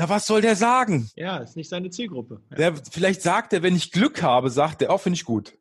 Na, 0.00 0.08
was 0.08 0.26
soll 0.26 0.40
der 0.40 0.56
sagen? 0.56 1.10
Ja, 1.14 1.36
ist 1.36 1.56
nicht 1.56 1.68
seine 1.68 1.90
Zielgruppe. 1.90 2.40
Ja. 2.52 2.56
Der, 2.56 2.74
vielleicht 2.90 3.20
sagt 3.20 3.52
er, 3.52 3.62
wenn 3.62 3.76
ich 3.76 3.92
Glück 3.92 4.22
habe, 4.22 4.48
sagt 4.48 4.80
er, 4.80 4.94
oh, 4.94 4.96
finde 4.96 5.18
ich 5.18 5.26
gut. 5.26 5.52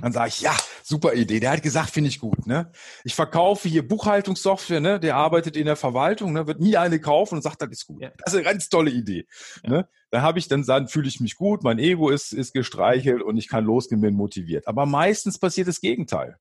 Dann 0.00 0.12
sage 0.12 0.28
ich, 0.28 0.40
ja, 0.40 0.56
super 0.84 1.14
Idee. 1.14 1.40
Der 1.40 1.50
hat 1.50 1.64
gesagt, 1.64 1.90
finde 1.90 2.08
ich 2.08 2.20
gut. 2.20 2.46
Ne? 2.46 2.70
Ich 3.02 3.16
verkaufe 3.16 3.68
hier 3.68 3.88
Buchhaltungssoftware, 3.88 4.78
ne? 4.78 5.00
der 5.00 5.16
arbeitet 5.16 5.56
in 5.56 5.66
der 5.66 5.74
Verwaltung, 5.74 6.32
ne? 6.32 6.46
wird 6.46 6.60
nie 6.60 6.76
eine 6.76 7.00
kaufen 7.00 7.34
und 7.34 7.42
sagt, 7.42 7.60
das 7.60 7.70
ist 7.70 7.86
gut. 7.88 8.00
Ja. 8.00 8.12
Das 8.18 8.34
ist 8.34 8.38
eine 8.38 8.44
ganz 8.44 8.68
tolle 8.68 8.92
Idee. 8.92 9.26
Ja. 9.64 9.70
Ne? 9.70 9.88
Da 10.12 10.22
habe 10.22 10.38
ich 10.38 10.46
dann, 10.46 10.62
dann 10.62 10.86
fühle 10.86 11.08
ich 11.08 11.18
mich 11.18 11.34
gut, 11.34 11.64
mein 11.64 11.80
Ego 11.80 12.10
ist, 12.10 12.32
ist 12.32 12.52
gestreichelt 12.52 13.20
und 13.20 13.36
ich 13.36 13.48
kann 13.48 13.64
losgehen, 13.64 14.00
bin 14.00 14.14
motiviert. 14.14 14.68
Aber 14.68 14.86
meistens 14.86 15.40
passiert 15.40 15.66
das 15.66 15.80
Gegenteil. 15.80 16.36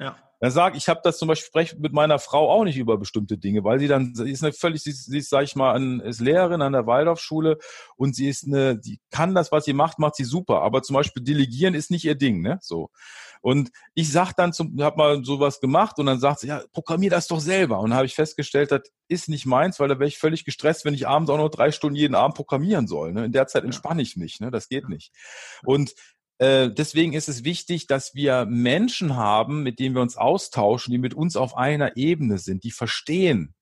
Ja. 0.00 0.16
Dann 0.44 0.52
sag, 0.52 0.76
ich 0.76 0.90
habe 0.90 1.00
das 1.02 1.16
zum 1.16 1.28
Beispiel 1.28 1.46
spreche 1.46 1.76
mit 1.78 1.94
meiner 1.94 2.18
Frau 2.18 2.50
auch 2.50 2.64
nicht 2.64 2.76
über 2.76 2.98
bestimmte 2.98 3.38
Dinge, 3.38 3.64
weil 3.64 3.78
sie 3.78 3.88
dann 3.88 4.14
sie 4.14 4.30
ist 4.30 4.44
eine 4.44 4.52
völlig, 4.52 4.82
sie, 4.82 4.92
sie 4.92 5.16
ist, 5.16 5.30
sag 5.30 5.44
ich 5.44 5.56
mal, 5.56 5.72
an, 5.72 6.00
ist 6.00 6.20
Lehrerin 6.20 6.60
an 6.60 6.74
der 6.74 6.86
Waldorfschule 6.86 7.56
und 7.96 8.14
sie 8.14 8.28
ist 8.28 8.46
eine, 8.46 8.78
die 8.78 9.00
kann 9.10 9.34
das, 9.34 9.52
was 9.52 9.64
sie 9.64 9.72
macht, 9.72 9.98
macht 9.98 10.16
sie 10.16 10.24
super. 10.24 10.60
Aber 10.60 10.82
zum 10.82 10.96
Beispiel 10.96 11.22
delegieren 11.22 11.72
ist 11.72 11.90
nicht 11.90 12.04
ihr 12.04 12.14
Ding, 12.14 12.42
ne? 12.42 12.58
So. 12.60 12.90
Und 13.40 13.70
ich 13.94 14.12
sag 14.12 14.34
dann 14.34 14.52
zum, 14.52 14.76
hab 14.82 14.98
mal 14.98 15.24
sowas 15.24 15.60
gemacht 15.60 15.98
und 15.98 16.04
dann 16.04 16.20
sagt 16.20 16.40
sie, 16.40 16.48
ja, 16.48 16.62
programmier 16.74 17.08
das 17.08 17.26
doch 17.26 17.40
selber. 17.40 17.78
Und 17.78 17.88
dann 17.88 17.96
habe 17.96 18.06
ich 18.06 18.14
festgestellt, 18.14 18.70
das 18.70 18.82
ist 19.08 19.30
nicht 19.30 19.46
meins, 19.46 19.80
weil 19.80 19.88
da 19.88 19.98
wäre 19.98 20.08
ich 20.08 20.18
völlig 20.18 20.44
gestresst, 20.44 20.84
wenn 20.84 20.92
ich 20.92 21.08
abends 21.08 21.30
auch 21.30 21.38
noch 21.38 21.48
drei 21.48 21.70
Stunden 21.70 21.96
jeden 21.96 22.14
Abend 22.14 22.36
programmieren 22.36 22.86
soll. 22.86 23.14
Ne? 23.14 23.24
In 23.24 23.32
der 23.32 23.46
Zeit 23.46 23.64
entspanne 23.64 24.02
ich 24.02 24.16
mich, 24.16 24.40
ne? 24.40 24.50
Das 24.50 24.68
geht 24.68 24.90
nicht. 24.90 25.10
Und 25.64 25.94
äh, 26.38 26.70
deswegen 26.70 27.12
ist 27.12 27.28
es 27.28 27.44
wichtig, 27.44 27.86
dass 27.86 28.14
wir 28.14 28.46
Menschen 28.46 29.16
haben, 29.16 29.62
mit 29.62 29.78
denen 29.78 29.94
wir 29.94 30.02
uns 30.02 30.16
austauschen, 30.16 30.92
die 30.92 30.98
mit 30.98 31.14
uns 31.14 31.36
auf 31.36 31.56
einer 31.56 31.96
Ebene 31.96 32.38
sind, 32.38 32.64
die 32.64 32.72
verstehen, 32.72 33.54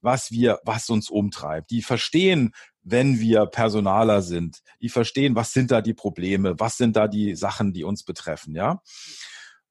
was 0.00 0.30
wir, 0.30 0.60
was 0.64 0.90
uns 0.90 1.10
umtreibt, 1.10 1.70
die 1.70 1.82
verstehen, 1.82 2.52
wenn 2.82 3.18
wir 3.18 3.46
Personaler 3.46 4.22
sind, 4.22 4.62
die 4.80 4.88
verstehen, 4.88 5.34
was 5.34 5.52
sind 5.52 5.70
da 5.70 5.80
die 5.80 5.94
Probleme, 5.94 6.58
was 6.58 6.76
sind 6.76 6.96
da 6.96 7.08
die 7.08 7.34
Sachen, 7.34 7.72
die 7.72 7.84
uns 7.84 8.04
betreffen, 8.04 8.54
ja. 8.54 8.82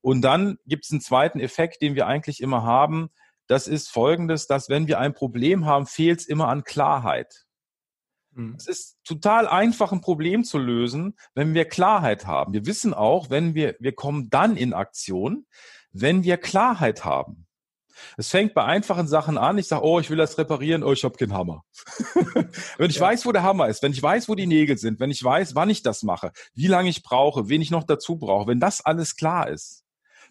Und 0.01 0.21
dann 0.21 0.57
gibt 0.67 0.85
es 0.85 0.91
einen 0.91 1.01
zweiten 1.01 1.39
Effekt, 1.39 1.81
den 1.81 1.95
wir 1.95 2.05
eigentlich 2.05 2.39
immer 2.39 2.61
haben. 2.61 3.09
Das 3.47 3.67
ist 3.67 3.89
folgendes, 3.89 4.45
dass 4.45 4.69
wenn 4.69 4.87
wir 4.87 4.99
ein 4.99 5.13
Problem 5.13 5.65
haben, 5.65 5.87
fehlt 5.87 6.19
es 6.19 6.27
immer 6.27 6.47
an 6.49 6.63
Klarheit. 6.63 7.44
Mhm. 8.35 8.55
Es 8.57 8.67
ist 8.67 8.97
total 9.03 9.47
einfach, 9.47 9.91
ein 9.91 10.01
Problem 10.01 10.43
zu 10.43 10.57
lösen, 10.57 11.15
wenn 11.33 11.53
wir 11.53 11.65
Klarheit 11.65 12.27
haben. 12.27 12.53
Wir 12.53 12.65
wissen 12.65 12.93
auch, 12.93 13.29
wenn 13.29 13.55
wir, 13.55 13.75
wir 13.79 13.93
kommen 13.93 14.29
dann 14.29 14.57
in 14.57 14.73
Aktion, 14.73 15.45
wenn 15.91 16.23
wir 16.23 16.37
Klarheit 16.37 17.05
haben. 17.05 17.47
Es 18.17 18.29
fängt 18.29 18.53
bei 18.53 18.65
einfachen 18.65 19.07
Sachen 19.07 19.37
an. 19.37 19.57
Ich 19.57 19.67
sage, 19.67 19.85
oh, 19.85 20.01
ich 20.01 20.09
will 20.09 20.17
das 20.17 20.37
reparieren, 20.37 20.83
oh, 20.83 20.91
ich 20.91 21.05
habe 21.05 21.15
keinen 21.15 21.33
Hammer. 21.33 21.63
wenn 22.77 22.89
ich 22.89 22.97
ja. 22.97 23.01
weiß, 23.01 23.25
wo 23.25 23.31
der 23.31 23.43
Hammer 23.43 23.69
ist, 23.69 23.81
wenn 23.81 23.93
ich 23.93 24.03
weiß, 24.03 24.27
wo 24.27 24.35
die 24.35 24.47
Nägel 24.47 24.77
sind, 24.77 24.99
wenn 24.99 25.11
ich 25.11 25.23
weiß, 25.23 25.55
wann 25.55 25.69
ich 25.69 25.81
das 25.81 26.03
mache, 26.03 26.33
wie 26.53 26.67
lange 26.67 26.89
ich 26.89 27.03
brauche, 27.03 27.47
wen 27.47 27.61
ich 27.61 27.71
noch 27.71 27.83
dazu 27.83 28.17
brauche, 28.17 28.47
wenn 28.47 28.59
das 28.59 28.81
alles 28.81 29.15
klar 29.15 29.49
ist, 29.49 29.84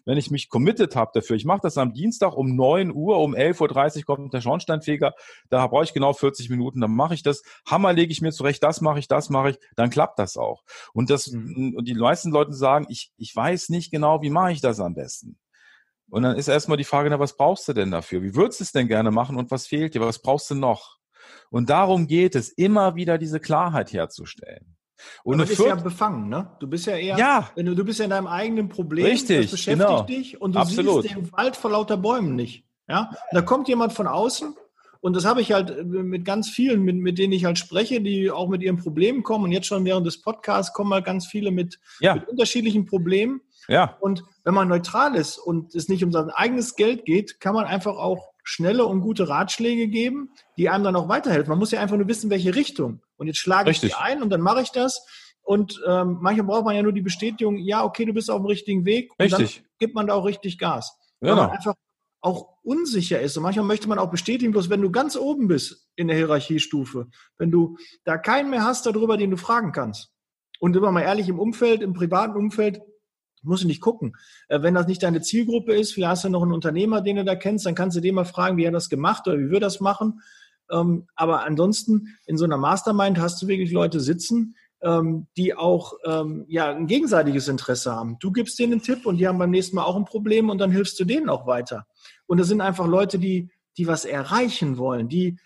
wenn 0.05 0.17
ich 0.17 0.31
mich 0.31 0.49
committed 0.49 0.95
habe 0.95 1.11
dafür, 1.13 1.35
ich 1.35 1.45
mache 1.45 1.61
das 1.63 1.77
am 1.77 1.93
Dienstag 1.93 2.35
um 2.37 2.55
9 2.55 2.93
Uhr, 2.93 3.19
um 3.19 3.35
11.30 3.35 3.97
Uhr 3.99 4.03
kommt 4.05 4.33
der 4.33 4.41
Schornsteinfeger, 4.41 5.13
da 5.49 5.67
brauche 5.67 5.83
ich 5.83 5.93
genau 5.93 6.13
40 6.13 6.49
Minuten, 6.49 6.81
dann 6.81 6.91
mache 6.91 7.13
ich 7.13 7.23
das, 7.23 7.43
Hammer 7.65 7.93
lege 7.93 8.11
ich 8.11 8.21
mir 8.21 8.31
zurecht, 8.31 8.63
das 8.63 8.81
mache 8.81 8.99
ich, 8.99 9.07
das 9.07 9.29
mache 9.29 9.51
ich, 9.51 9.59
dann 9.75 9.89
klappt 9.89 10.19
das 10.19 10.37
auch. 10.37 10.63
Und 10.93 11.09
das, 11.09 11.31
mhm. 11.31 11.75
und 11.75 11.87
die 11.87 11.95
meisten 11.95 12.31
Leute 12.31 12.53
sagen, 12.53 12.85
ich, 12.89 13.11
ich 13.17 13.35
weiß 13.35 13.69
nicht 13.69 13.91
genau, 13.91 14.21
wie 14.21 14.29
mache 14.29 14.51
ich 14.51 14.61
das 14.61 14.79
am 14.79 14.93
besten. 14.93 15.37
Und 16.09 16.23
dann 16.23 16.37
ist 16.37 16.47
erstmal 16.47 16.77
die 16.77 16.83
Frage, 16.83 17.09
na, 17.09 17.19
was 17.19 17.35
brauchst 17.35 17.67
du 17.67 17.73
denn 17.73 17.91
dafür? 17.91 18.21
Wie 18.21 18.35
würdest 18.35 18.59
du 18.59 18.63
es 18.63 18.71
denn 18.71 18.87
gerne 18.87 19.11
machen 19.11 19.37
und 19.37 19.49
was 19.51 19.67
fehlt 19.67 19.95
dir? 19.95 20.01
Was 20.01 20.21
brauchst 20.21 20.51
du 20.51 20.55
noch? 20.55 20.97
Und 21.49 21.69
darum 21.69 22.07
geht 22.07 22.35
es, 22.35 22.49
immer 22.49 22.95
wieder 22.95 23.17
diese 23.17 23.39
Klarheit 23.39 23.91
herzustellen. 23.91 24.74
Und 25.23 25.39
du 25.39 25.45
bist 25.45 25.59
ja 25.59 25.75
befangen, 25.75 26.29
ne? 26.29 26.51
Du 26.59 26.67
bist 26.67 26.85
ja 26.85 26.95
eher, 26.95 27.17
ja. 27.17 27.49
Wenn 27.55 27.65
du, 27.65 27.75
du 27.75 27.83
bist 27.83 27.99
ja 27.99 28.05
in 28.05 28.11
deinem 28.11 28.27
eigenen 28.27 28.69
Problem, 28.69 29.05
Richtig, 29.05 29.43
das 29.43 29.51
beschäftigt 29.51 29.87
genau. 29.87 30.03
dich 30.03 30.41
und 30.41 30.55
du 30.55 30.59
Absolut. 30.59 31.03
siehst 31.03 31.15
den 31.15 31.31
Wald 31.33 31.55
vor 31.55 31.71
lauter 31.71 31.97
Bäumen 31.97 32.35
nicht. 32.35 32.65
Ja? 32.87 33.11
Da 33.31 33.41
kommt 33.41 33.67
jemand 33.67 33.93
von 33.93 34.07
außen 34.07 34.55
und 35.05 35.15
das 35.15 35.25
habe 35.25 35.39
ich 35.39 35.51
halt 35.51 35.69
äh, 35.69 35.83
mit 35.83 36.25
ganz 36.25 36.49
vielen, 36.49 36.81
mit, 36.81 36.95
mit 36.95 37.19
denen 37.19 37.33
ich 37.33 37.45
halt 37.45 37.59
spreche, 37.59 38.01
die 38.01 38.31
auch 38.31 38.49
mit 38.49 38.63
ihren 38.63 38.77
Problemen 38.77 39.21
kommen 39.21 39.45
und 39.45 39.51
jetzt 39.51 39.67
schon 39.67 39.85
während 39.85 40.07
des 40.07 40.21
Podcasts 40.21 40.73
kommen 40.73 40.91
halt 40.93 41.05
ganz 41.05 41.27
viele 41.27 41.51
mit, 41.51 41.79
ja. 41.99 42.15
mit 42.15 42.27
unterschiedlichen 42.27 42.87
Problemen. 42.87 43.41
Ja. 43.67 43.97
Und 43.99 44.23
wenn 44.43 44.55
man 44.55 44.67
neutral 44.67 45.15
ist 45.15 45.37
und 45.37 45.75
es 45.75 45.89
nicht 45.89 46.03
um 46.03 46.11
sein 46.11 46.29
eigenes 46.31 46.75
Geld 46.75 47.05
geht, 47.05 47.39
kann 47.39 47.53
man 47.53 47.65
einfach 47.65 47.97
auch 47.97 48.31
schnelle 48.43 48.85
und 48.87 49.01
gute 49.01 49.29
Ratschläge 49.29 49.87
geben, 49.87 50.31
die 50.57 50.69
einem 50.69 50.83
dann 50.83 50.95
auch 50.95 51.07
weiterhelfen. 51.07 51.49
Man 51.49 51.59
muss 51.59 51.69
ja 51.69 51.81
einfach 51.81 51.97
nur 51.97 52.07
wissen, 52.07 52.29
welche 52.31 52.55
Richtung. 52.55 53.01
Und 53.17 53.27
jetzt 53.27 53.39
schlage 53.39 53.69
Richtig. 53.69 53.91
ich 53.91 53.95
die 53.95 54.01
ein 54.01 54.21
und 54.21 54.29
dann 54.29 54.41
mache 54.41 54.61
ich 54.61 54.71
das. 54.71 55.05
Und 55.41 55.81
ähm, 55.87 56.17
manchmal 56.21 56.47
braucht 56.47 56.65
man 56.65 56.75
ja 56.75 56.83
nur 56.83 56.93
die 56.93 57.01
Bestätigung, 57.01 57.57
ja, 57.57 57.83
okay, 57.83 58.05
du 58.05 58.13
bist 58.13 58.31
auf 58.31 58.41
dem 58.41 58.47
richtigen 58.47 58.85
Weg. 58.85 59.11
Und 59.11 59.25
richtig. 59.25 59.57
dann 59.57 59.65
gibt 59.79 59.95
man 59.95 60.07
da 60.07 60.15
auch 60.15 60.25
richtig 60.25 60.57
Gas. 60.57 60.97
Genau. 61.21 61.35
Weil 61.35 61.47
man 61.47 61.51
einfach 61.51 61.75
auch 62.21 62.57
unsicher 62.63 63.21
ist. 63.21 63.37
Und 63.37 63.43
manchmal 63.43 63.65
möchte 63.65 63.87
man 63.87 63.99
auch 63.99 64.09
bestätigen, 64.09 64.51
bloß 64.51 64.69
wenn 64.71 64.81
du 64.81 64.89
ganz 64.89 65.15
oben 65.15 65.47
bist 65.47 65.87
in 65.95 66.07
der 66.07 66.17
Hierarchiestufe, 66.17 67.07
wenn 67.37 67.51
du 67.51 67.77
da 68.03 68.17
keinen 68.17 68.49
mehr 68.49 68.63
hast 68.63 68.87
darüber, 68.87 69.17
den 69.17 69.29
du 69.29 69.37
fragen 69.37 69.71
kannst. 69.71 70.11
Und 70.59 70.75
immer 70.75 70.91
mal 70.91 71.01
ehrlich, 71.01 71.29
im 71.29 71.37
Umfeld, 71.37 71.83
im 71.83 71.93
privaten 71.93 72.35
Umfeld, 72.35 72.81
musst 73.43 73.63
du 73.63 73.67
nicht 73.67 73.81
gucken. 73.81 74.15
Äh, 74.47 74.61
wenn 74.63 74.73
das 74.73 74.87
nicht 74.87 75.03
deine 75.03 75.21
Zielgruppe 75.21 75.75
ist, 75.75 75.93
vielleicht 75.93 76.11
hast 76.11 76.23
du 76.23 76.29
noch 76.29 76.41
einen 76.41 76.53
Unternehmer, 76.53 77.01
den 77.01 77.17
du 77.17 77.25
da 77.25 77.35
kennst, 77.35 77.65
dann 77.65 77.75
kannst 77.75 77.95
du 77.95 78.01
den 78.01 78.15
mal 78.15 78.25
fragen, 78.25 78.57
wie 78.57 78.63
er 78.63 78.71
das 78.71 78.89
gemacht 78.89 79.27
oder 79.27 79.37
wie 79.37 79.51
wir 79.51 79.59
das 79.59 79.79
machen. 79.79 80.21
Ähm, 80.71 81.07
aber 81.15 81.43
ansonsten 81.43 82.15
in 82.25 82.37
so 82.37 82.45
einer 82.45 82.57
Mastermind 82.57 83.19
hast 83.19 83.41
du 83.41 83.47
wirklich 83.47 83.71
Leute 83.71 83.99
sitzen, 83.99 84.55
ähm, 84.81 85.27
die 85.37 85.55
auch 85.55 85.93
ähm, 86.05 86.45
ja 86.47 86.69
ein 86.69 86.87
gegenseitiges 86.87 87.47
Interesse 87.47 87.93
haben. 87.93 88.17
Du 88.19 88.31
gibst 88.31 88.57
denen 88.59 88.73
einen 88.73 88.81
Tipp 88.81 89.05
und 89.05 89.17
die 89.17 89.27
haben 89.27 89.37
beim 89.37 89.51
nächsten 89.51 89.75
Mal 89.75 89.83
auch 89.83 89.95
ein 89.95 90.05
Problem 90.05 90.49
und 90.49 90.59
dann 90.59 90.71
hilfst 90.71 90.99
du 90.99 91.05
denen 91.05 91.29
auch 91.29 91.47
weiter. 91.47 91.85
Und 92.27 92.39
das 92.39 92.47
sind 92.47 92.61
einfach 92.61 92.87
Leute, 92.87 93.19
die 93.19 93.49
die 93.77 93.87
was 93.87 94.05
erreichen 94.05 94.77
wollen, 94.77 95.09
die 95.09 95.37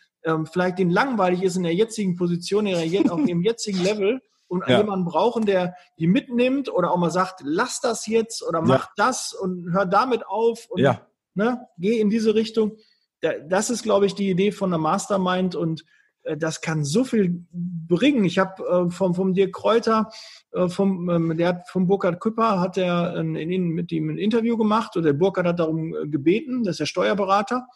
vielleicht 0.51 0.77
denen 0.77 0.91
langweilig 0.91 1.41
ist 1.41 1.55
in 1.55 1.63
der 1.63 1.73
jetzigen 1.73 2.15
Position, 2.15 2.67
auf 3.09 3.25
ihrem 3.25 3.41
jetzigen 3.41 3.81
Level 3.81 4.21
und 4.49 4.67
ja. 4.67 4.79
jemanden 4.79 5.05
brauchen, 5.05 5.45
der 5.45 5.75
die 5.97 6.07
mitnimmt 6.07 6.69
oder 6.69 6.91
auch 6.91 6.97
mal 6.97 7.11
sagt, 7.11 7.41
lass 7.43 7.79
das 7.79 8.07
jetzt 8.07 8.45
oder 8.45 8.61
mach 8.61 8.85
ja. 8.85 8.91
das 8.97 9.33
und 9.33 9.71
hör 9.71 9.85
damit 9.85 10.25
auf 10.25 10.67
und 10.69 10.81
ja. 10.81 11.07
ne, 11.35 11.67
geh 11.77 11.99
in 11.99 12.09
diese 12.09 12.35
Richtung. 12.35 12.77
Das 13.21 13.69
ist, 13.69 13.83
glaube 13.83 14.05
ich, 14.05 14.15
die 14.15 14.29
Idee 14.29 14.51
von 14.51 14.69
der 14.69 14.79
Mastermind 14.79 15.55
und 15.55 15.83
äh, 16.23 16.37
das 16.37 16.61
kann 16.61 16.83
so 16.83 17.03
viel 17.03 17.45
bringen. 17.51 18.25
Ich 18.25 18.39
habe 18.39 18.63
äh, 18.63 18.91
vom, 18.91 19.15
vom 19.15 19.33
Dirk 19.33 19.53
Kräuter, 19.53 20.09
äh, 20.51 20.67
vom, 20.67 21.09
ähm, 21.09 21.37
der 21.37 21.49
hat 21.49 21.69
vom 21.69 21.87
Burkhard 21.87 22.19
Küpper, 22.19 22.59
hat 22.59 22.77
er 22.77 23.15
in, 23.17 23.35
in, 23.35 23.69
mit 23.69 23.91
ihm 23.91 24.09
ein 24.09 24.17
Interview 24.17 24.57
gemacht 24.57 24.95
und 24.95 25.03
der 25.03 25.13
Burkhard 25.13 25.47
hat 25.47 25.59
darum 25.59 25.93
äh, 25.95 26.07
gebeten, 26.07 26.63
das 26.63 26.73
ist 26.73 26.79
der 26.79 26.85
Steuerberater. 26.85 27.67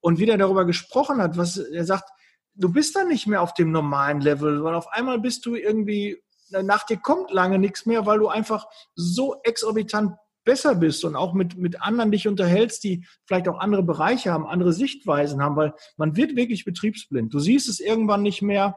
Und 0.00 0.18
wie 0.18 0.26
der 0.26 0.38
darüber 0.38 0.64
gesprochen 0.64 1.20
hat, 1.20 1.36
was 1.36 1.58
er 1.58 1.84
sagt, 1.84 2.08
du 2.54 2.72
bist 2.72 2.96
dann 2.96 3.08
nicht 3.08 3.26
mehr 3.26 3.42
auf 3.42 3.54
dem 3.54 3.70
normalen 3.70 4.20
Level, 4.20 4.64
weil 4.64 4.74
auf 4.74 4.88
einmal 4.88 5.20
bist 5.20 5.44
du 5.44 5.54
irgendwie, 5.54 6.22
nach 6.50 6.84
dir 6.84 6.96
kommt 6.96 7.30
lange 7.30 7.58
nichts 7.58 7.84
mehr, 7.84 8.06
weil 8.06 8.18
du 8.18 8.28
einfach 8.28 8.66
so 8.94 9.36
exorbitant 9.44 10.12
besser 10.50 10.74
bist 10.74 11.04
und 11.04 11.14
auch 11.14 11.32
mit, 11.32 11.56
mit 11.56 11.80
anderen 11.80 12.10
dich 12.10 12.26
unterhältst, 12.26 12.82
die 12.82 13.06
vielleicht 13.24 13.48
auch 13.48 13.60
andere 13.60 13.84
Bereiche 13.84 14.32
haben, 14.32 14.48
andere 14.48 14.72
Sichtweisen 14.72 15.40
haben, 15.40 15.54
weil 15.54 15.74
man 15.96 16.16
wird 16.16 16.34
wirklich 16.34 16.64
betriebsblind. 16.64 17.32
Du 17.32 17.38
siehst 17.38 17.68
es 17.68 17.78
irgendwann 17.78 18.22
nicht 18.22 18.42
mehr, 18.42 18.74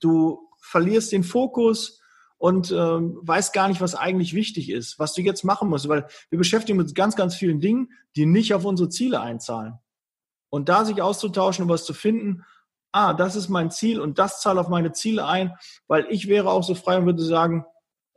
du 0.00 0.48
verlierst 0.58 1.12
den 1.12 1.22
Fokus 1.22 2.00
und 2.38 2.70
äh, 2.70 2.74
weißt 2.74 3.52
gar 3.52 3.68
nicht, 3.68 3.82
was 3.82 3.94
eigentlich 3.94 4.32
wichtig 4.32 4.70
ist, 4.70 4.98
was 4.98 5.12
du 5.12 5.20
jetzt 5.20 5.44
machen 5.44 5.68
musst, 5.68 5.86
weil 5.86 6.06
wir 6.30 6.38
beschäftigen 6.38 6.78
uns 6.78 6.88
mit 6.92 6.96
ganz, 6.96 7.14
ganz 7.14 7.34
vielen 7.34 7.60
Dingen, 7.60 7.90
die 8.16 8.24
nicht 8.24 8.54
auf 8.54 8.64
unsere 8.64 8.88
Ziele 8.88 9.20
einzahlen. 9.20 9.74
Und 10.48 10.70
da 10.70 10.86
sich 10.86 11.02
auszutauschen 11.02 11.64
und 11.64 11.68
was 11.68 11.84
zu 11.84 11.92
finden, 11.92 12.42
ah, 12.92 13.12
das 13.12 13.36
ist 13.36 13.50
mein 13.50 13.70
Ziel 13.70 14.00
und 14.00 14.18
das 14.18 14.40
zahlt 14.40 14.56
auf 14.56 14.68
meine 14.68 14.92
Ziele 14.92 15.26
ein, 15.26 15.52
weil 15.88 16.06
ich 16.08 16.26
wäre 16.26 16.50
auch 16.50 16.64
so 16.64 16.74
frei 16.74 16.96
und 16.96 17.04
würde 17.04 17.22
sagen, 17.22 17.66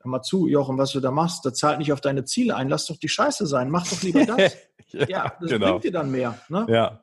hör 0.01 0.09
mal 0.09 0.21
zu, 0.21 0.47
Jochen, 0.47 0.77
was 0.77 0.91
du 0.91 0.99
da 0.99 1.11
machst, 1.11 1.45
das 1.45 1.55
zahlt 1.55 1.79
nicht 1.79 1.93
auf 1.93 2.01
deine 2.01 2.25
Ziele 2.25 2.55
ein, 2.55 2.69
lass 2.69 2.85
doch 2.85 2.97
die 2.97 3.09
Scheiße 3.09 3.45
sein, 3.45 3.69
mach 3.69 3.87
doch 3.87 4.01
lieber 4.01 4.25
das. 4.25 4.55
ja, 4.91 5.07
ja, 5.07 5.33
das 5.39 5.49
genau. 5.49 5.71
bringt 5.71 5.83
dir 5.85 5.91
dann 5.91 6.11
mehr. 6.11 6.39
Ne? 6.49 6.65
Ja. 6.69 7.01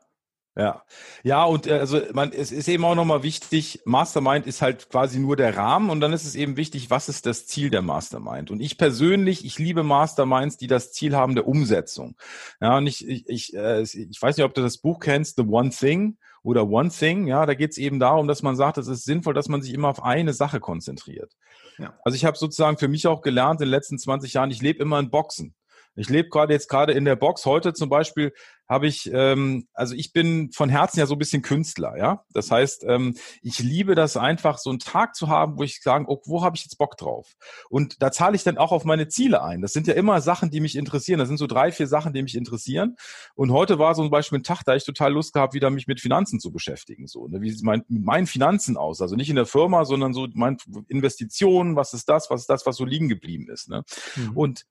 Ja, 0.59 0.85
ja, 1.23 1.45
und 1.45 1.67
äh, 1.67 1.75
also 1.75 2.00
man, 2.15 2.33
es 2.33 2.50
ist 2.50 2.67
eben 2.67 2.83
auch 2.87 2.95
nochmal 2.95 3.23
wichtig, 3.23 3.83
Mastermind 3.85 4.47
ist 4.47 4.62
halt 4.62 4.88
quasi 4.88 5.19
nur 5.19 5.37
der 5.37 5.55
Rahmen 5.55 5.91
und 5.91 6.00
dann 6.00 6.15
ist 6.15 6.25
es 6.25 6.35
eben 6.35 6.57
wichtig, 6.57 6.88
was 6.88 7.11
ist 7.11 7.26
das 7.26 7.47
Ziel 7.47 7.69
der 7.69 7.83
Mastermind? 7.83 8.50
Und 8.50 8.61
ich 8.61 8.79
persönlich, 8.79 9.45
ich 9.45 9.59
liebe 9.59 9.83
Masterminds, 9.83 10.57
die 10.57 10.67
das 10.67 10.93
Ziel 10.93 11.15
haben 11.15 11.35
der 11.35 11.47
Umsetzung. 11.47 12.17
Ja, 12.59 12.79
und 12.79 12.87
ich, 12.87 13.07
ich, 13.07 13.29
ich, 13.29 13.55
äh, 13.55 13.83
ich 13.83 14.19
weiß 14.19 14.38
nicht, 14.38 14.47
ob 14.47 14.55
du 14.55 14.62
das 14.62 14.79
Buch 14.79 14.99
kennst, 14.99 15.37
The 15.37 15.43
One 15.43 15.69
Thing 15.69 16.17
oder 16.47 16.69
One 16.69 16.91
Thing, 16.91 17.26
ja, 17.26 17.45
da 17.45 17.55
geht 17.55 17.73
es 17.73 17.76
eben 17.76 17.99
darum, 17.99 18.29
dass 18.29 18.41
man 18.41 18.55
sagt, 18.55 18.79
es 18.79 18.87
ist 18.87 19.05
sinnvoll, 19.05 19.35
dass 19.35 19.49
man 19.49 19.62
sich 19.62 19.75
immer 19.75 19.88
auf 19.88 20.05
eine 20.05 20.33
Sache 20.33 20.61
konzentriert. 20.61 21.33
Ja. 21.76 21.99
Also 22.05 22.15
ich 22.15 22.25
habe 22.25 22.38
sozusagen 22.38 22.79
für 22.79 22.87
mich 22.87 23.09
auch 23.09 23.21
gelernt 23.21 23.61
in 23.61 23.67
den 23.67 23.73
letzten 23.73 23.99
20 23.99 24.33
Jahren, 24.33 24.53
ich 24.53 24.62
lebe 24.62 24.81
immer 24.81 25.00
in 25.00 25.11
Boxen. 25.11 25.57
Ich 25.97 26.09
lebe 26.09 26.29
gerade 26.29 26.53
jetzt 26.53 26.69
gerade 26.69 26.93
in 26.93 27.05
der 27.05 27.17
Box. 27.17 27.47
Heute 27.47 27.73
zum 27.73 27.88
Beispiel 27.88 28.33
habe 28.69 28.87
ich, 28.87 29.11
ähm, 29.12 29.69
also 29.75 29.95
ich 29.95 30.12
bin 30.12 30.50
von 30.53 30.69
Herzen 30.69 30.99
ja 30.99 31.07
so 31.07 31.15
ein 31.15 31.19
bisschen 31.19 31.43
Künstler, 31.43 31.97
ja. 31.97 32.25
Das 32.33 32.50
heißt, 32.50 32.85
ähm, 32.88 33.17
ich 33.41 33.61
liebe 33.61 33.95
das 33.95 34.17
einfach, 34.17 34.59
so 34.59 34.71
einen 34.71 34.81
Tag 34.81 35.15
zu 35.15 35.29
haben, 35.29 35.57
wo 35.57 35.62
ich 35.62 35.81
sagen, 35.83 36.07
oh, 36.09 36.21
wo 36.26 36.43
habe 36.43 36.57
ich 36.57 36.65
jetzt 36.65 36.76
Bock 36.76 36.97
drauf? 36.97 37.35
Und 37.71 38.03
da 38.03 38.11
zahle 38.11 38.35
ich 38.35 38.43
dann 38.43 38.59
auch 38.59 38.73
auf 38.73 38.85
meine 38.85 39.09
Ziele 39.09 39.43
ein. 39.43 39.62
Das 39.62 39.73
sind 39.73 39.87
ja 39.87 39.95
immer 39.95 40.21
Sachen, 40.21 40.50
die 40.50 40.61
mich 40.61 40.76
interessieren. 40.76 41.19
Das 41.19 41.29
sind 41.29 41.38
so 41.38 41.47
drei, 41.47 41.71
vier 41.71 41.87
Sachen, 41.87 42.12
die 42.12 42.23
mich 42.23 42.35
interessieren. 42.35 42.97
Und 43.35 43.53
heute 43.53 43.79
war 43.79 43.95
so 43.95 44.03
zum 44.03 44.11
Beispiel 44.11 44.41
ein 44.41 44.45
Tag, 44.45 44.62
da 44.65 44.75
ich 44.75 44.85
total 44.85 45.12
Lust 45.12 45.33
gehabt, 45.33 45.55
wieder 45.55 45.71
mich 45.71 45.87
mit 45.87 46.00
Finanzen 46.00 46.41
zu 46.41 46.50
beschäftigen. 46.50 47.07
So, 47.07 47.29
ne? 47.29 47.41
wie 47.41 47.50
sieht 47.50 47.62
mein, 47.62 47.85
meinen 47.88 48.26
Finanzen 48.26 48.76
aus? 48.76 49.00
Also 49.00 49.15
nicht 49.15 49.31
in 49.31 49.37
der 49.37 49.47
Firma, 49.47 49.85
sondern 49.85 50.12
so 50.12 50.26
mein 50.35 50.57
Investitionen, 50.88 51.76
was 51.76 51.93
ist 51.93 52.09
das, 52.09 52.31
was 52.31 52.43
ist 52.43 52.50
das, 52.50 52.67
was 52.67 52.76
so 52.76 52.85
liegen 52.85 53.09
geblieben 53.09 53.49
ist. 53.49 53.69
Ne? 53.69 53.85
Mhm. 54.17 54.37
Und 54.37 54.65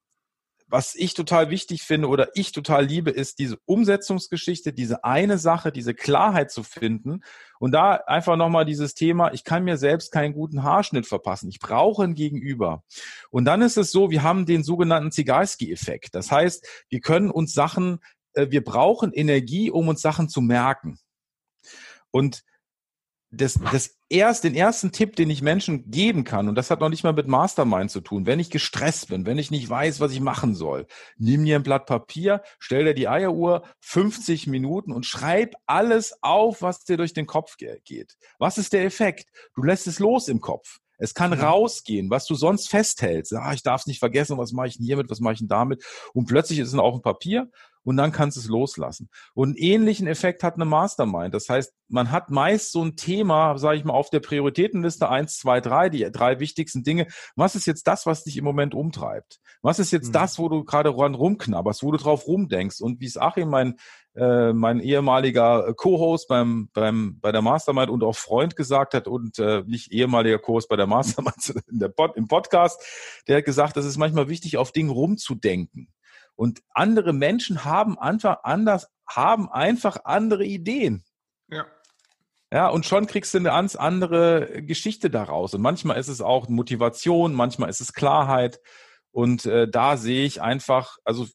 was 0.76 0.94
ich 0.94 1.14
total 1.14 1.50
wichtig 1.52 1.84
finde 1.84 2.10
oder 2.10 2.32
ich 2.34 2.52
total 2.52 2.86
liebe, 2.86 3.10
ist 3.10 3.40
diese 3.40 3.58
Umsetzungsgeschichte, 3.64 4.74
diese 4.74 5.06
eine 5.06 5.38
Sache, 5.38 5.72
diese 5.72 5.94
Klarheit 5.94 6.52
zu 6.52 6.64
finden 6.64 7.24
und 7.60 7.72
da 7.72 7.94
einfach 7.94 8.36
nochmal 8.36 8.66
dieses 8.66 8.94
Thema, 8.94 9.32
ich 9.32 9.46
kann 9.46 9.64
mir 9.64 9.78
selbst 9.78 10.12
keinen 10.12 10.34
guten 10.34 10.64
Haarschnitt 10.64 11.08
verpassen. 11.08 11.48
Ich 11.48 11.60
brauche 11.60 12.04
ein 12.04 12.14
Gegenüber. 12.14 12.84
Und 13.30 13.46
dann 13.46 13.62
ist 13.62 13.78
es 13.78 13.90
so, 13.90 14.12
wir 14.12 14.22
haben 14.22 14.46
den 14.46 14.66
sogenannten 14.66 15.14
Zigalski-Effekt. 15.14 16.14
Das 16.14 16.30
heißt, 16.30 16.68
wir 16.90 17.00
können 17.00 17.32
uns 17.32 17.54
Sachen, 17.54 18.00
äh, 18.34 18.48
wir 18.50 18.62
brauchen 18.62 19.14
Energie, 19.14 19.72
um 19.72 19.88
uns 19.88 20.02
Sachen 20.02 20.28
zu 20.28 20.42
merken. 20.42 21.00
Und 22.12 22.44
das, 23.36 23.60
das 23.72 23.98
erst, 24.10 24.44
den 24.44 24.56
ersten 24.56 24.92
Tipp, 24.92 25.16
den 25.16 25.30
ich 25.30 25.42
Menschen 25.42 25.90
geben 25.90 26.24
kann, 26.24 26.48
und 26.48 26.56
das 26.56 26.72
hat 26.72 26.80
noch 26.80 26.90
nicht 26.90 27.04
mal 27.04 27.14
mit 27.14 27.28
Mastermind 27.28 27.92
zu 27.92 28.02
tun, 28.02 28.26
wenn 28.26 28.40
ich 28.40 28.50
gestresst 28.50 29.10
bin, 29.10 29.26
wenn 29.26 29.38
ich 29.38 29.52
nicht 29.52 29.70
weiß, 29.70 30.00
was 30.00 30.12
ich 30.12 30.20
machen 30.20 30.56
soll, 30.56 30.88
nimm 31.18 31.46
dir 31.46 31.56
ein 31.56 31.64
Blatt 31.64 31.86
Papier, 31.86 32.42
stell 32.60 32.86
dir 32.86 32.94
die 32.94 33.08
Eieruhr 33.08 33.64
50 33.82 34.48
Minuten 34.48 34.92
und 34.92 35.06
schreib 35.06 35.56
alles 35.66 36.18
auf, 36.22 36.62
was 36.62 36.84
dir 36.84 36.98
durch 36.98 37.14
den 37.14 37.26
Kopf 37.26 37.58
geht. 37.58 38.16
Was 38.40 38.58
ist 38.58 38.74
der 38.74 38.86
Effekt? 38.86 39.30
Du 39.56 39.64
lässt 39.64 39.88
es 39.88 40.00
los 40.00 40.28
im 40.28 40.42
Kopf. 40.42 40.80
Es 40.98 41.14
kann 41.14 41.32
mhm. 41.32 41.42
rausgehen, 41.42 42.10
was 42.10 42.26
du 42.26 42.36
sonst 42.36 42.70
festhältst. 42.70 43.34
Ah, 43.34 43.54
ich 43.54 43.64
darf 43.64 43.82
es 43.82 43.88
nicht 43.88 44.00
vergessen, 44.00 44.38
was 44.38 44.54
mache 44.54 44.68
ich 44.68 44.78
denn 44.78 44.86
hiermit, 44.86 45.10
was 45.10 45.20
mache 45.20 45.34
ich 45.34 45.40
denn 45.40 45.48
damit? 45.48 45.84
Und 46.14 46.26
plötzlich 46.26 46.60
ist 46.60 46.70
es 46.70 46.76
auf 46.76 46.94
dem 46.94 47.02
Papier 47.02 47.50
und 47.86 47.96
dann 47.98 48.12
kannst 48.12 48.36
du 48.36 48.42
es 48.42 48.48
loslassen. 48.48 49.10
Und 49.34 49.50
einen 49.50 49.58
ähnlichen 49.58 50.08
Effekt 50.08 50.44
hat 50.44 50.56
eine 50.56 50.66
Mastermind. 50.66 51.34
Das 51.34 51.48
heißt, 51.48 51.74
man 51.88 52.12
hat 52.12 52.32
meist 52.32 52.72
so 52.72 52.84
ein 52.84 52.96
Thema, 52.96 53.58
sage 53.58 53.78
ich 53.78 53.86
mal, 53.86 53.94
auf 53.94 54.10
der 54.10 54.20
Prioritätenliste 54.20 55.08
eins, 55.08 55.38
zwei, 55.38 55.62
drei, 55.62 55.90
die 55.90 56.04
drei 56.12 56.40
wichtigsten 56.40 56.84
Dinge. 56.84 57.08
Was 57.36 57.56
ist 57.56 57.68
jetzt 57.68 57.88
das, 57.88 58.06
was 58.06 58.24
dich 58.24 58.38
im 58.38 58.44
Moment 58.44 58.74
umtreibt? 58.74 59.40
Was 59.62 59.80
ist 59.80 59.92
jetzt 59.92 60.10
mhm. 60.10 60.14
das, 60.14 60.40
wo 60.40 60.50
du 60.50 60.64
gerade 60.64 60.90
rumknabberst, 60.90 61.84
wo 61.84 61.92
du 61.92 61.98
drauf 61.98 62.28
rumdenkst? 62.28 62.82
Und 62.82 63.00
wie 63.00 63.06
es 63.06 63.18
Achim, 63.18 63.50
mein, 63.50 63.76
äh, 64.16 64.52
mein 64.52 64.80
ehemaliger 64.80 65.74
Co-Host 65.76 66.28
beim, 66.28 66.70
beim, 66.74 67.20
bei 67.20 67.32
der 67.32 67.44
Mastermind 67.44 67.90
und 67.90 68.04
auch 68.04 68.16
Freund 68.16 68.56
gesagt 68.56 68.96
hat 68.96 69.08
und 69.08 69.38
äh, 69.38 69.64
nicht 69.68 69.92
ehemaliger 69.92 70.40
Co-Host 70.40 70.70
bei 70.70 70.76
der 70.76 70.88
Mastermind 70.88 71.54
in 71.70 71.80
der 71.80 71.90
Pod, 71.90 72.18
im 72.18 72.28
Podcast, 72.28 72.82
der 73.28 73.38
hat 73.38 73.46
gesagt, 73.46 73.78
es 73.78 73.86
ist 73.86 73.98
manchmal 73.98 74.28
wichtig, 74.28 74.58
auf 74.58 74.72
Dinge 74.72 74.92
rumzudenken. 74.92 75.90
Und 76.36 76.62
andere 76.74 77.14
Menschen 77.14 77.64
haben 77.66 77.98
einfach 77.98 78.44
anders, 78.44 78.88
haben 79.08 79.50
einfach 79.50 79.98
andere 80.04 80.46
Ideen. 80.46 81.04
Ja. 81.50 81.66
Ja, 82.52 82.68
und 82.70 82.86
schon 82.86 83.08
kriegst 83.08 83.34
du 83.34 83.40
eine 83.40 83.50
ganz 83.50 83.76
andere 83.76 84.64
Geschichte 84.64 85.10
daraus. 85.10 85.54
Und 85.54 85.62
manchmal 85.62 85.98
ist 85.98 86.08
es 86.08 86.22
auch 86.22 86.48
Motivation, 86.48 87.34
manchmal 87.34 87.70
ist 87.70 87.82
es 87.82 87.94
Klarheit. 87.94 88.62
Und 89.12 89.46
äh, 89.46 89.68
da 89.68 89.98
sehe 89.98 90.26
ich 90.26 90.42
einfach, 90.42 90.98
also 91.04 91.26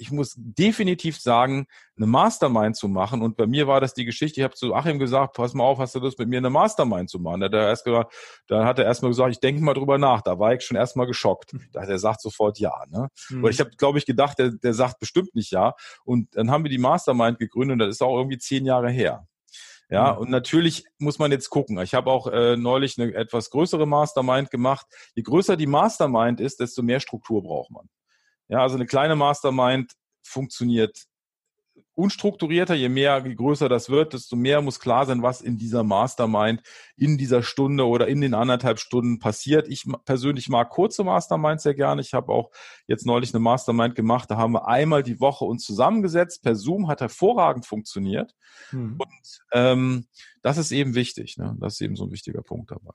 ich 0.00 0.10
muss 0.10 0.34
definitiv 0.36 1.20
sagen, 1.20 1.66
eine 1.96 2.06
Mastermind 2.06 2.74
zu 2.74 2.88
machen. 2.88 3.20
Und 3.20 3.36
bei 3.36 3.46
mir 3.46 3.66
war 3.66 3.80
das 3.80 3.92
die 3.92 4.06
Geschichte, 4.06 4.40
ich 4.40 4.44
habe 4.44 4.54
zu 4.54 4.74
Achim 4.74 4.98
gesagt, 4.98 5.36
pass 5.36 5.52
mal 5.52 5.64
auf, 5.64 5.78
hast 5.78 5.94
du 5.94 5.98
Lust 5.98 6.18
mit 6.18 6.28
mir 6.28 6.38
eine 6.38 6.48
Mastermind 6.48 7.10
zu 7.10 7.18
machen? 7.18 7.40
Da 7.40 7.46
hat 7.46 7.54
er 7.54 7.68
erst 7.68 7.84
gesagt, 7.84 8.14
dann 8.48 8.64
hat 8.64 8.78
er 8.78 8.86
erstmal 8.86 9.10
gesagt, 9.10 9.32
ich 9.32 9.40
denke 9.40 9.62
mal 9.62 9.74
drüber 9.74 9.98
nach. 9.98 10.22
Da 10.22 10.38
war 10.38 10.54
ich 10.54 10.62
schon 10.62 10.78
erstmal 10.78 11.06
geschockt. 11.06 11.52
Hm. 11.52 11.60
Da 11.72 11.82
hat 11.82 11.90
er 11.90 11.98
sagt 11.98 12.22
sofort 12.22 12.58
ja. 12.58 12.72
Ne? 12.88 13.08
Mhm. 13.28 13.42
Weil 13.42 13.50
ich 13.50 13.60
habe, 13.60 13.70
glaube 13.76 13.98
ich, 13.98 14.06
gedacht, 14.06 14.38
der, 14.38 14.52
der 14.52 14.72
sagt 14.72 15.00
bestimmt 15.00 15.34
nicht 15.34 15.52
ja. 15.52 15.74
Und 16.04 16.34
dann 16.34 16.50
haben 16.50 16.64
wir 16.64 16.70
die 16.70 16.78
Mastermind 16.78 17.38
gegründet 17.38 17.74
und 17.74 17.78
das 17.80 17.96
ist 17.96 18.02
auch 18.02 18.16
irgendwie 18.16 18.38
zehn 18.38 18.64
Jahre 18.64 18.90
her. 18.90 19.26
Ja, 19.90 20.12
mhm. 20.12 20.18
und 20.20 20.30
natürlich 20.30 20.84
muss 20.98 21.18
man 21.18 21.30
jetzt 21.30 21.50
gucken. 21.50 21.78
Ich 21.80 21.92
habe 21.94 22.10
auch 22.10 22.26
äh, 22.28 22.56
neulich 22.56 22.98
eine 22.98 23.12
etwas 23.14 23.50
größere 23.50 23.86
Mastermind 23.86 24.50
gemacht. 24.50 24.86
Je 25.14 25.22
größer 25.22 25.56
die 25.56 25.66
Mastermind 25.66 26.40
ist, 26.40 26.60
desto 26.60 26.82
mehr 26.82 27.00
Struktur 27.00 27.42
braucht 27.42 27.70
man. 27.70 27.88
Ja, 28.50 28.58
also 28.62 28.74
eine 28.74 28.86
kleine 28.86 29.16
Mastermind 29.16 29.92
funktioniert 30.22 31.06
unstrukturierter, 31.94 32.74
je 32.74 32.88
mehr, 32.88 33.22
je 33.24 33.34
größer 33.34 33.68
das 33.68 33.90
wird, 33.90 34.14
desto 34.14 34.34
mehr 34.34 34.62
muss 34.62 34.80
klar 34.80 35.06
sein, 35.06 35.22
was 35.22 35.40
in 35.40 35.58
dieser 35.58 35.84
Mastermind, 35.84 36.62
in 36.96 37.18
dieser 37.18 37.42
Stunde 37.42 37.86
oder 37.86 38.08
in 38.08 38.20
den 38.20 38.34
anderthalb 38.34 38.78
Stunden 38.78 39.18
passiert. 39.18 39.68
Ich 39.68 39.84
persönlich 40.04 40.48
mag 40.48 40.70
kurze 40.70 41.04
Masterminds 41.04 41.62
sehr 41.62 41.74
gerne. 41.74 42.00
Ich 42.00 42.14
habe 42.14 42.32
auch 42.32 42.50
jetzt 42.86 43.06
neulich 43.06 43.34
eine 43.34 43.40
Mastermind 43.40 43.94
gemacht. 43.94 44.30
Da 44.30 44.36
haben 44.36 44.52
wir 44.52 44.66
einmal 44.66 45.02
die 45.02 45.20
Woche 45.20 45.44
uns 45.44 45.64
zusammengesetzt. 45.64 46.42
Per 46.42 46.56
Zoom 46.56 46.88
hat 46.88 47.00
hervorragend 47.00 47.66
funktioniert. 47.66 48.34
Hm. 48.70 48.96
Und 48.98 49.40
ähm, 49.52 50.06
das 50.42 50.58
ist 50.58 50.72
eben 50.72 50.94
wichtig. 50.94 51.36
Ne? 51.36 51.56
Das 51.60 51.74
ist 51.74 51.80
eben 51.82 51.96
so 51.96 52.04
ein 52.04 52.12
wichtiger 52.12 52.42
Punkt 52.42 52.70
dabei. 52.70 52.92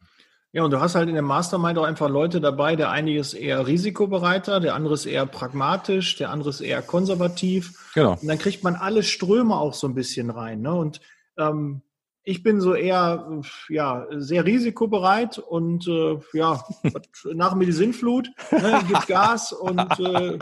Ja, 0.56 0.64
und 0.64 0.72
du 0.72 0.80
hast 0.80 0.96
halt 0.96 1.10
in 1.10 1.16
der 1.16 1.22
Mastermind 1.22 1.78
auch 1.78 1.84
einfach 1.84 2.08
Leute 2.08 2.40
dabei, 2.40 2.78
der 2.78 2.90
eine 2.90 3.14
ist 3.18 3.34
eher 3.34 3.68
risikobereiter, 3.68 4.62
der 4.62 4.74
andere 4.74 4.94
ist 4.94 5.06
eher 5.06 5.26
pragmatisch, 5.26 6.16
der 6.16 6.30
andere 6.30 6.52
ist 6.52 6.62
eher 6.62 6.82
konservativ. 6.82 7.92
Genau. 7.94 8.14
Und 8.14 8.26
dann 8.26 8.38
kriegt 8.38 8.64
man 8.64 8.76
alle 8.76 9.04
Ströme 9.04 9.58
auch 9.58 9.74
so 9.74 9.86
ein 9.86 9.96
bisschen 9.96 10.30
rein. 10.30 10.62
Ne? 10.62 10.74
Und 10.74 11.02
ähm, 11.38 11.82
ich 12.24 12.42
bin 12.42 12.62
so 12.62 12.74
eher 12.74 13.42
ja 13.68 14.08
sehr 14.12 14.46
risikobereit 14.46 15.40
und 15.40 15.90
äh, 15.90 16.20
ja 16.32 16.64
nach 17.34 17.54
mir 17.56 17.66
die 17.66 17.74
Sinnflut, 17.74 18.30
ne, 18.50 18.80
gibt 18.88 19.08
Gas 19.08 19.52
und 19.52 20.00
äh, 20.00 20.38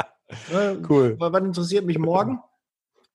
ne, 0.53 0.81
cool. 0.89 1.15
was 1.17 1.41
interessiert 1.41 1.87
mich 1.87 1.97
morgen? 1.97 2.39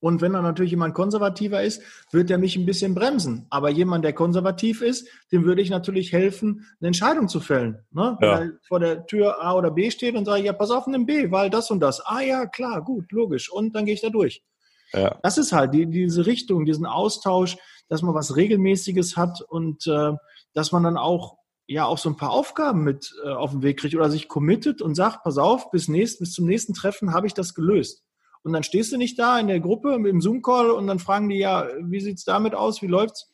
Und 0.01 0.21
wenn 0.21 0.33
dann 0.33 0.45
natürlich 0.45 0.71
jemand 0.71 0.95
konservativer 0.95 1.63
ist, 1.63 1.83
wird 2.13 2.31
er 2.31 2.39
mich 2.39 2.57
ein 2.57 2.67
bisschen 2.67 2.95
bremsen. 2.95 3.47
Aber 3.51 3.69
jemand, 3.69 4.05
der 4.05 4.13
konservativ 4.13 4.81
ist, 4.81 5.09
dem 5.33 5.45
würde 5.45 5.61
ich 5.61 5.71
natürlich 5.71 6.13
helfen, 6.13 6.67
eine 6.81 6.89
Entscheidung 6.89 7.29
zu 7.29 7.41
fällen. 7.41 7.85
Ne? 7.91 8.17
Ja. 8.21 8.41
Wenn 8.41 8.49
er 8.49 8.59
vor 8.67 8.81
der 8.81 9.07
Tür 9.07 9.43
A 9.43 9.55
oder 9.55 9.71
B 9.71 9.91
steht 9.91 10.15
und 10.15 10.25
sage, 10.25 10.45
ja, 10.45 10.53
pass 10.53 10.71
auf, 10.71 10.87
nimm 10.87 11.07
B, 11.07 11.31
weil 11.31 11.51
das 11.51 11.71
und 11.71 11.81
das. 11.81 12.01
Ah 12.05 12.21
ja, 12.21 12.47
klar, 12.47 12.83
gut, 12.83 13.11
logisch. 13.11 13.51
Und 13.51 13.75
dann 13.75 13.87
gehe 13.87 13.95
ich 13.95 14.01
da 14.01 14.11
durch. 14.11 14.45
Ja. 14.93 15.19
Das 15.23 15.37
ist 15.37 15.53
halt 15.53 15.75
die, 15.75 15.87
diese 15.87 16.27
Richtung, 16.27 16.65
diesen 16.65 16.87
Austausch, 16.87 17.57
dass 17.89 18.03
man 18.03 18.15
was 18.15 18.37
Regelmäßiges 18.37 19.17
hat 19.17 19.41
und 19.41 19.87
äh, 19.87 20.13
dass 20.55 20.73
man 20.73 20.83
dann 20.83 20.97
auch 20.97 21.39
ja 21.67 21.85
auch 21.85 21.99
so 21.99 22.09
ein 22.09 22.17
paar 22.17 22.31
Aufgaben 22.31 22.83
mit 22.83 23.15
äh, 23.25 23.29
auf 23.29 23.51
den 23.51 23.63
Weg 23.63 23.81
kriegt 23.81 23.95
oder 23.95 24.11
sich 24.11 24.29
committet 24.29 24.81
und 24.81 24.95
sagt, 24.95 25.23
pass 25.23 25.37
auf, 25.37 25.71
bis, 25.71 25.89
nächst, 25.89 26.19
bis 26.19 26.33
zum 26.33 26.47
nächsten 26.47 26.73
Treffen 26.73 27.13
habe 27.13 27.27
ich 27.27 27.35
das 27.35 27.55
gelöst. 27.55 28.03
Und 28.49 28.55
dann 28.55 28.63
stehst 28.63 28.93
du 28.93 28.97
nicht 28.97 29.19
da 29.19 29.39
in 29.39 29.47
der 29.47 29.61
Gruppe 29.61 29.93
im 29.93 30.23
Zoom-Call 30.23 30.71
und 30.71 30.87
dann 30.87 30.99
fragen 30.99 31.29
die 31.29 31.37
ja, 31.37 31.69
wie 31.83 32.01
sieht's 32.01 32.25
damit 32.25 32.55
aus, 32.55 32.81
wie 32.81 32.87
läuft's? 32.87 33.31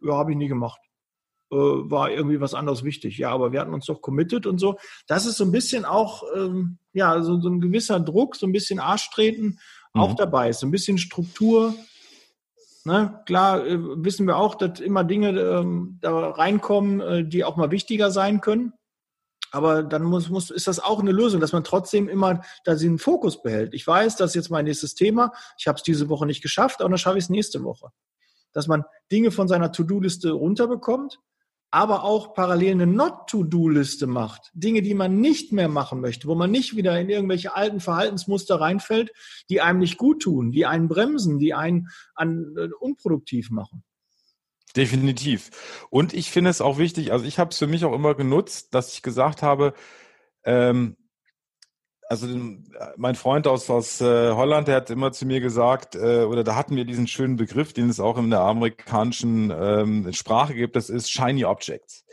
Ja, 0.00 0.14
habe 0.14 0.30
ich 0.30 0.38
nie 0.38 0.48
gemacht. 0.48 0.80
Äh, 1.52 1.56
war 1.56 2.10
irgendwie 2.10 2.40
was 2.40 2.54
anderes 2.54 2.82
wichtig. 2.82 3.18
Ja, 3.18 3.32
aber 3.32 3.52
wir 3.52 3.60
hatten 3.60 3.74
uns 3.74 3.84
doch 3.84 4.00
committed 4.00 4.46
und 4.46 4.58
so. 4.58 4.78
Das 5.06 5.26
ist 5.26 5.36
so 5.36 5.44
ein 5.44 5.52
bisschen 5.52 5.84
auch, 5.84 6.22
ähm, 6.34 6.78
ja, 6.94 7.20
so, 7.22 7.38
so 7.38 7.50
ein 7.50 7.60
gewisser 7.60 8.00
Druck, 8.00 8.34
so 8.34 8.46
ein 8.46 8.52
bisschen 8.52 8.80
Arschtreten 8.80 9.58
mhm. 9.92 10.00
auch 10.00 10.14
dabei 10.14 10.48
ist. 10.48 10.60
So 10.60 10.66
ein 10.66 10.70
bisschen 10.72 10.96
Struktur. 10.96 11.74
Ne? 12.84 13.20
Klar 13.26 13.66
äh, 13.66 13.78
wissen 13.78 14.26
wir 14.26 14.38
auch, 14.38 14.54
dass 14.54 14.80
immer 14.80 15.04
Dinge 15.04 15.38
ähm, 15.38 15.98
da 16.00 16.30
reinkommen, 16.30 17.00
äh, 17.02 17.28
die 17.28 17.44
auch 17.44 17.56
mal 17.56 17.70
wichtiger 17.70 18.10
sein 18.10 18.40
können. 18.40 18.72
Aber 19.50 19.82
dann 19.82 20.02
muss, 20.02 20.28
muss, 20.28 20.50
ist 20.50 20.66
das 20.66 20.80
auch 20.80 21.00
eine 21.00 21.12
Lösung, 21.12 21.40
dass 21.40 21.52
man 21.52 21.64
trotzdem 21.64 22.08
immer 22.08 22.42
da 22.64 22.74
den 22.74 22.98
Fokus 22.98 23.42
behält. 23.42 23.74
Ich 23.74 23.86
weiß, 23.86 24.16
das 24.16 24.30
ist 24.30 24.34
jetzt 24.34 24.50
mein 24.50 24.64
nächstes 24.64 24.94
Thema. 24.94 25.32
Ich 25.58 25.66
habe 25.66 25.76
es 25.76 25.82
diese 25.82 26.08
Woche 26.08 26.26
nicht 26.26 26.42
geschafft, 26.42 26.80
aber 26.80 26.90
dann 26.90 26.98
schaffe 26.98 27.18
ich 27.18 27.24
es 27.24 27.30
nächste 27.30 27.62
Woche. 27.64 27.90
Dass 28.52 28.66
man 28.66 28.84
Dinge 29.10 29.30
von 29.30 29.48
seiner 29.48 29.72
To-Do-Liste 29.72 30.32
runterbekommt, 30.32 31.18
aber 31.70 32.04
auch 32.04 32.32
parallel 32.34 32.72
eine 32.72 32.86
Not-To-Do-Liste 32.86 34.06
macht. 34.06 34.50
Dinge, 34.54 34.82
die 34.82 34.94
man 34.94 35.20
nicht 35.20 35.52
mehr 35.52 35.68
machen 35.68 36.00
möchte, 36.00 36.28
wo 36.28 36.34
man 36.34 36.50
nicht 36.50 36.76
wieder 36.76 36.98
in 36.98 37.10
irgendwelche 37.10 37.54
alten 37.54 37.80
Verhaltensmuster 37.80 38.60
reinfällt, 38.60 39.10
die 39.50 39.60
einem 39.60 39.80
nicht 39.80 39.98
gut 39.98 40.22
tun, 40.22 40.52
die 40.52 40.64
einen 40.64 40.88
bremsen, 40.88 41.38
die 41.38 41.54
einen 41.54 41.88
an, 42.14 42.54
uh, 42.56 42.68
unproduktiv 42.80 43.50
machen. 43.50 43.84
Definitiv. 44.76 45.86
Und 45.90 46.12
ich 46.12 46.30
finde 46.30 46.50
es 46.50 46.60
auch 46.60 46.76
wichtig, 46.76 47.10
also 47.12 47.24
ich 47.24 47.38
habe 47.38 47.50
es 47.50 47.58
für 47.58 47.66
mich 47.66 47.84
auch 47.84 47.94
immer 47.94 48.14
genutzt, 48.14 48.74
dass 48.74 48.92
ich 48.92 49.02
gesagt 49.02 49.42
habe, 49.42 49.72
ähm, 50.44 50.96
also 52.08 52.28
mein 52.96 53.14
Freund 53.14 53.46
aus, 53.46 53.68
aus 53.70 54.00
äh, 54.00 54.30
Holland, 54.32 54.68
der 54.68 54.76
hat 54.76 54.90
immer 54.90 55.12
zu 55.12 55.26
mir 55.26 55.40
gesagt, 55.40 55.96
äh, 55.96 56.24
oder 56.24 56.44
da 56.44 56.54
hatten 56.54 56.76
wir 56.76 56.84
diesen 56.84 57.08
schönen 57.08 57.36
Begriff, 57.36 57.72
den 57.72 57.88
es 57.88 58.00
auch 58.00 58.18
in 58.18 58.30
der 58.30 58.40
amerikanischen 58.40 59.50
ähm, 59.50 60.12
Sprache 60.12 60.54
gibt, 60.54 60.76
das 60.76 60.90
ist 60.90 61.10
Shiny 61.10 61.44
Objects. 61.44 62.04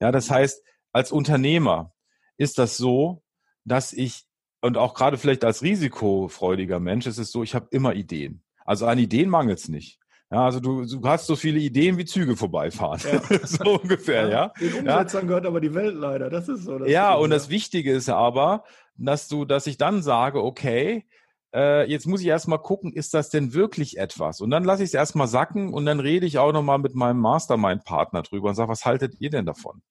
Ja, 0.00 0.12
das 0.12 0.30
heißt, 0.30 0.62
als 0.92 1.12
Unternehmer 1.12 1.94
ist 2.36 2.58
das 2.58 2.76
so, 2.76 3.22
dass 3.64 3.92
ich, 3.92 4.24
und 4.60 4.76
auch 4.76 4.94
gerade 4.94 5.18
vielleicht 5.18 5.44
als 5.44 5.62
risikofreudiger 5.62 6.80
Mensch, 6.80 7.06
ist 7.06 7.18
es 7.18 7.32
so, 7.32 7.42
ich 7.42 7.54
habe 7.54 7.68
immer 7.70 7.94
Ideen. 7.94 8.42
Also 8.64 8.86
an 8.86 8.98
Ideen 8.98 9.30
mangelt 9.30 9.58
es 9.58 9.68
nicht. 9.68 9.99
Ja, 10.30 10.44
also 10.44 10.60
du, 10.60 10.84
du 10.84 11.02
hast 11.08 11.26
so 11.26 11.34
viele 11.34 11.58
Ideen 11.58 11.98
wie 11.98 12.04
Züge 12.04 12.36
vorbeifahren. 12.36 13.00
Ja. 13.10 13.38
so 13.46 13.80
ungefähr, 13.80 14.28
ja. 14.28 14.52
Den 14.60 14.74
Umsetzern 14.74 15.22
ja. 15.22 15.28
gehört 15.28 15.46
aber 15.46 15.60
die 15.60 15.74
Welt 15.74 15.96
leider. 15.96 16.30
Das 16.30 16.48
ist 16.48 16.64
so. 16.64 16.78
Das 16.78 16.88
ja, 16.88 17.14
und 17.14 17.30
das 17.30 17.50
Wichtige 17.50 17.92
ist 17.92 18.08
aber, 18.08 18.62
dass 18.96 19.26
du, 19.26 19.44
dass 19.44 19.66
ich 19.66 19.76
dann 19.76 20.02
sage, 20.02 20.42
okay, 20.44 21.04
äh, 21.52 21.90
jetzt 21.90 22.06
muss 22.06 22.20
ich 22.20 22.28
erstmal 22.28 22.60
gucken, 22.60 22.92
ist 22.92 23.12
das 23.12 23.30
denn 23.30 23.54
wirklich 23.54 23.98
etwas? 23.98 24.40
Und 24.40 24.50
dann 24.50 24.62
lasse 24.62 24.84
ich 24.84 24.90
es 24.90 24.94
erstmal 24.94 25.26
sacken 25.26 25.74
und 25.74 25.84
dann 25.84 25.98
rede 25.98 26.26
ich 26.26 26.38
auch 26.38 26.52
nochmal 26.52 26.78
mit 26.78 26.94
meinem 26.94 27.18
Mastermind-Partner 27.18 28.22
drüber 28.22 28.50
und 28.50 28.54
sage, 28.54 28.68
was 28.68 28.84
haltet 28.84 29.16
ihr 29.18 29.30
denn 29.30 29.46
davon? 29.46 29.82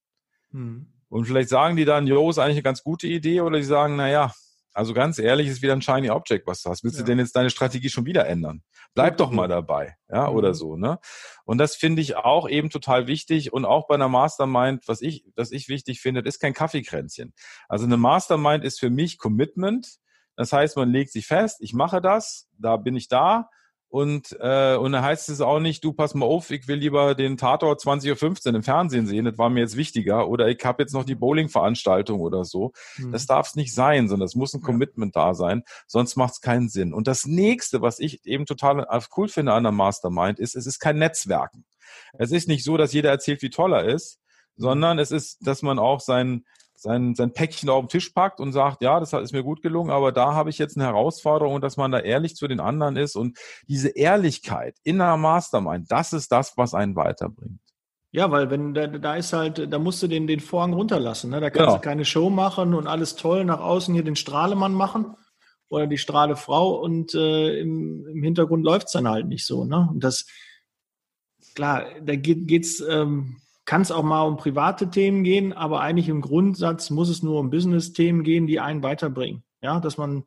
Hm. 0.52 0.88
Und 1.10 1.26
vielleicht 1.26 1.50
sagen 1.50 1.76
die 1.76 1.86
dann, 1.86 2.08
jo, 2.08 2.30
ist 2.30 2.38
eigentlich 2.38 2.58
eine 2.58 2.64
ganz 2.64 2.84
gute 2.84 3.08
Idee, 3.08 3.42
oder 3.42 3.58
die 3.58 3.64
sagen, 3.64 3.98
naja, 3.98 4.32
also 4.74 4.94
ganz 4.94 5.20
ehrlich, 5.20 5.48
ist 5.48 5.62
wieder 5.62 5.74
ein 5.74 5.82
shiny 5.82 6.10
Object, 6.10 6.48
was 6.48 6.62
du 6.62 6.70
hast. 6.70 6.84
Willst 6.84 6.98
ja. 6.98 7.04
du 7.04 7.10
denn 7.10 7.20
jetzt 7.20 7.36
deine 7.36 7.50
Strategie 7.50 7.90
schon 7.90 8.06
wieder 8.06 8.28
ändern? 8.28 8.64
Bleib 8.94 9.18
doch 9.18 9.32
mal 9.32 9.48
dabei, 9.48 9.96
ja, 10.10 10.30
mhm. 10.30 10.36
oder 10.36 10.54
so, 10.54 10.76
ne? 10.76 11.00
Und 11.46 11.58
das 11.58 11.76
finde 11.76 12.02
ich 12.02 12.16
auch 12.16 12.48
eben 12.48 12.70
total 12.70 13.08
wichtig 13.08 13.54
und 13.54 13.66
auch 13.66 13.88
bei 13.88 13.96
einer 13.96 14.10
Mastermind, 14.10 14.88
was 14.88 15.02
ich, 15.02 15.26
was 15.36 15.52
ich 15.52 15.70
wichtig 15.70 16.02
finde, 16.02 16.22
ist 16.22 16.40
kein 16.40 16.54
Kaffeekränzchen. 16.54 17.34
Also 17.68 17.86
eine 17.86 17.98
Mastermind 17.98 18.64
ist 18.64 18.80
für 18.80 18.90
mich 18.90 19.18
Commitment. 19.18 19.98
Das 20.36 20.54
heißt, 20.54 20.78
man 20.78 20.90
legt 20.92 21.12
sich 21.12 21.28
fest, 21.28 21.58
ich 21.60 21.74
mache 21.74 22.02
das, 22.02 22.48
da 22.58 22.78
bin 22.78 22.96
ich 22.96 23.08
da 23.08 23.50
und, 23.90 24.38
äh, 24.40 24.76
und 24.76 24.92
da 24.92 25.02
heißt 25.02 25.30
es 25.30 25.42
auch 25.42 25.60
nicht, 25.60 25.84
du 25.84 25.94
pass 25.94 26.14
mal 26.14 26.28
auf, 26.28 26.52
ich 26.52 26.68
will 26.68 26.78
lieber 26.78 27.16
den 27.16 27.38
Tatort 27.38 27.82
20.15 27.82 28.50
Uhr 28.50 28.56
im 28.56 28.64
Fernsehen 28.64 29.08
sehen, 29.08 29.26
das 29.26 29.40
war 29.40 29.50
mir 29.50 29.62
jetzt 29.62 29.78
wichtiger. 29.78 30.30
Oder 30.30 30.48
ich 30.48 30.64
habe 30.64 30.84
jetzt 30.84 30.94
noch 30.94 31.04
die 31.04 31.16
Bowling-Veranstaltung 31.16 32.20
oder 32.20 32.46
so. 32.46 32.72
Mhm. 32.98 33.12
Das 33.12 33.26
darf 33.26 33.48
es 33.48 33.56
nicht 33.56 33.74
sein, 33.74 34.08
sondern 34.08 34.28
es 34.28 34.36
muss 34.36 34.54
ein 34.54 34.62
Commitment 34.62 35.16
da 35.16 35.34
sein, 35.34 35.64
sonst 35.88 36.18
macht 36.18 36.34
es 36.34 36.42
keinen 36.42 36.70
Sinn. 36.70 36.94
Und 36.94 37.08
das 37.08 37.26
nächste, 37.26 37.82
was 37.82 38.00
ich 38.00 38.24
eben 38.26 38.46
total 38.46 38.86
cool 39.18 39.28
finde 39.28 39.54
an 39.54 39.64
der 39.64 39.72
Mastermind, 39.72 40.38
ist, 40.38 40.56
es 40.56 40.68
ist 40.68 40.80
kein 40.80 41.00
Netzwerken. 41.00 41.66
Es 42.14 42.32
ist 42.32 42.48
nicht 42.48 42.64
so, 42.64 42.78
dass 42.78 42.94
jeder 42.94 43.10
erzählt, 43.10 43.42
wie 43.42 43.50
toll 43.50 43.74
er 43.74 43.86
ist, 43.86 44.20
sondern 44.56 45.00
es 45.00 45.10
ist, 45.10 45.40
dass 45.42 45.64
man 45.64 45.80
auch 45.80 46.00
sein, 46.00 46.46
sein, 46.82 47.16
sein 47.16 47.34
Päckchen 47.34 47.70
auf 47.70 47.86
den 47.86 47.90
Tisch 47.90 48.10
packt 48.10 48.40
und 48.40 48.54
sagt, 48.54 48.82
ja, 48.82 49.00
das 49.00 49.14
ist 49.14 49.34
mir 49.34 49.44
gut 49.44 49.62
gelungen, 49.62 49.92
aber 49.92 50.12
da 50.12 50.34
habe 50.34 50.50
ich 50.50 50.58
jetzt 50.58 50.78
eine 50.78 50.86
Herausforderung 50.86 51.56
und 51.56 51.62
dass 51.62 51.78
man 51.78 51.92
da 51.92 52.00
ehrlich 52.00 52.36
zu 52.36 52.48
den 52.48 52.60
anderen 52.60 52.96
ist 52.96 53.16
und 53.16 53.38
diese 53.68 53.90
Ehrlichkeit 53.90 54.78
in 54.84 55.02
einer 55.02 55.18
Mastermind, 55.18 55.92
das 55.92 56.14
ist 56.14 56.32
das, 56.32 56.58
was 56.58 56.74
einen 56.74 56.96
weiterbringt. 56.96 57.60
Ja, 58.12 58.32
weil 58.32 58.50
wenn 58.50 58.74
da, 58.74 58.88
da 58.88 59.16
ist 59.16 59.34
halt, 59.34 59.72
da 59.72 59.78
musst 59.78 60.02
du 60.02 60.08
den, 60.08 60.26
den 60.26 60.40
Vorhang 60.40 60.74
runterlassen. 60.74 61.30
Ne? 61.30 61.40
Da 61.42 61.52
kannst 61.52 61.68
genau. 61.68 61.76
du 61.76 61.82
keine 61.82 62.06
Show 62.06 62.32
machen 62.32 62.74
und 62.74 62.88
alles 62.88 63.16
toll 63.16 63.46
nach 63.46 63.60
außen 63.60 63.94
hier 63.94 64.04
den 64.04 64.16
Strahlemann 64.16 64.74
machen 64.74 65.16
oder 65.70 65.86
die 65.86 66.00
Strahlefrau 66.00 66.82
und 66.82 67.14
äh, 67.14 67.60
im, 67.60 68.08
im 68.08 68.24
Hintergrund 68.24 68.64
läuft's 68.64 68.94
dann 68.94 69.08
halt 69.08 69.28
nicht 69.28 69.46
so. 69.46 69.64
Ne? 69.64 69.88
Und 69.92 70.04
das, 70.04 70.26
klar, 71.54 71.86
da 72.02 72.16
geht, 72.16 72.48
geht's 72.48 72.80
ähm, 72.80 73.42
kann 73.70 73.84
es 73.84 73.92
auch 73.92 74.02
mal 74.02 74.24
um 74.24 74.38
private 74.38 74.90
Themen 74.90 75.24
gehen, 75.24 75.54
aber 75.54 75.82
eigentlich 75.82 76.10
im 76.10 76.22
Grundsatz 76.22 76.90
muss 76.90 77.08
es 77.08 77.22
nur 77.22 77.40
um 77.40 77.52
Business-Themen 77.52 78.24
gehen, 78.24 78.48
die 78.48 78.60
einen 78.60 78.82
weiterbringen. 78.82 79.44
Ja, 79.62 79.80
dass 79.80 79.96
man 79.96 80.24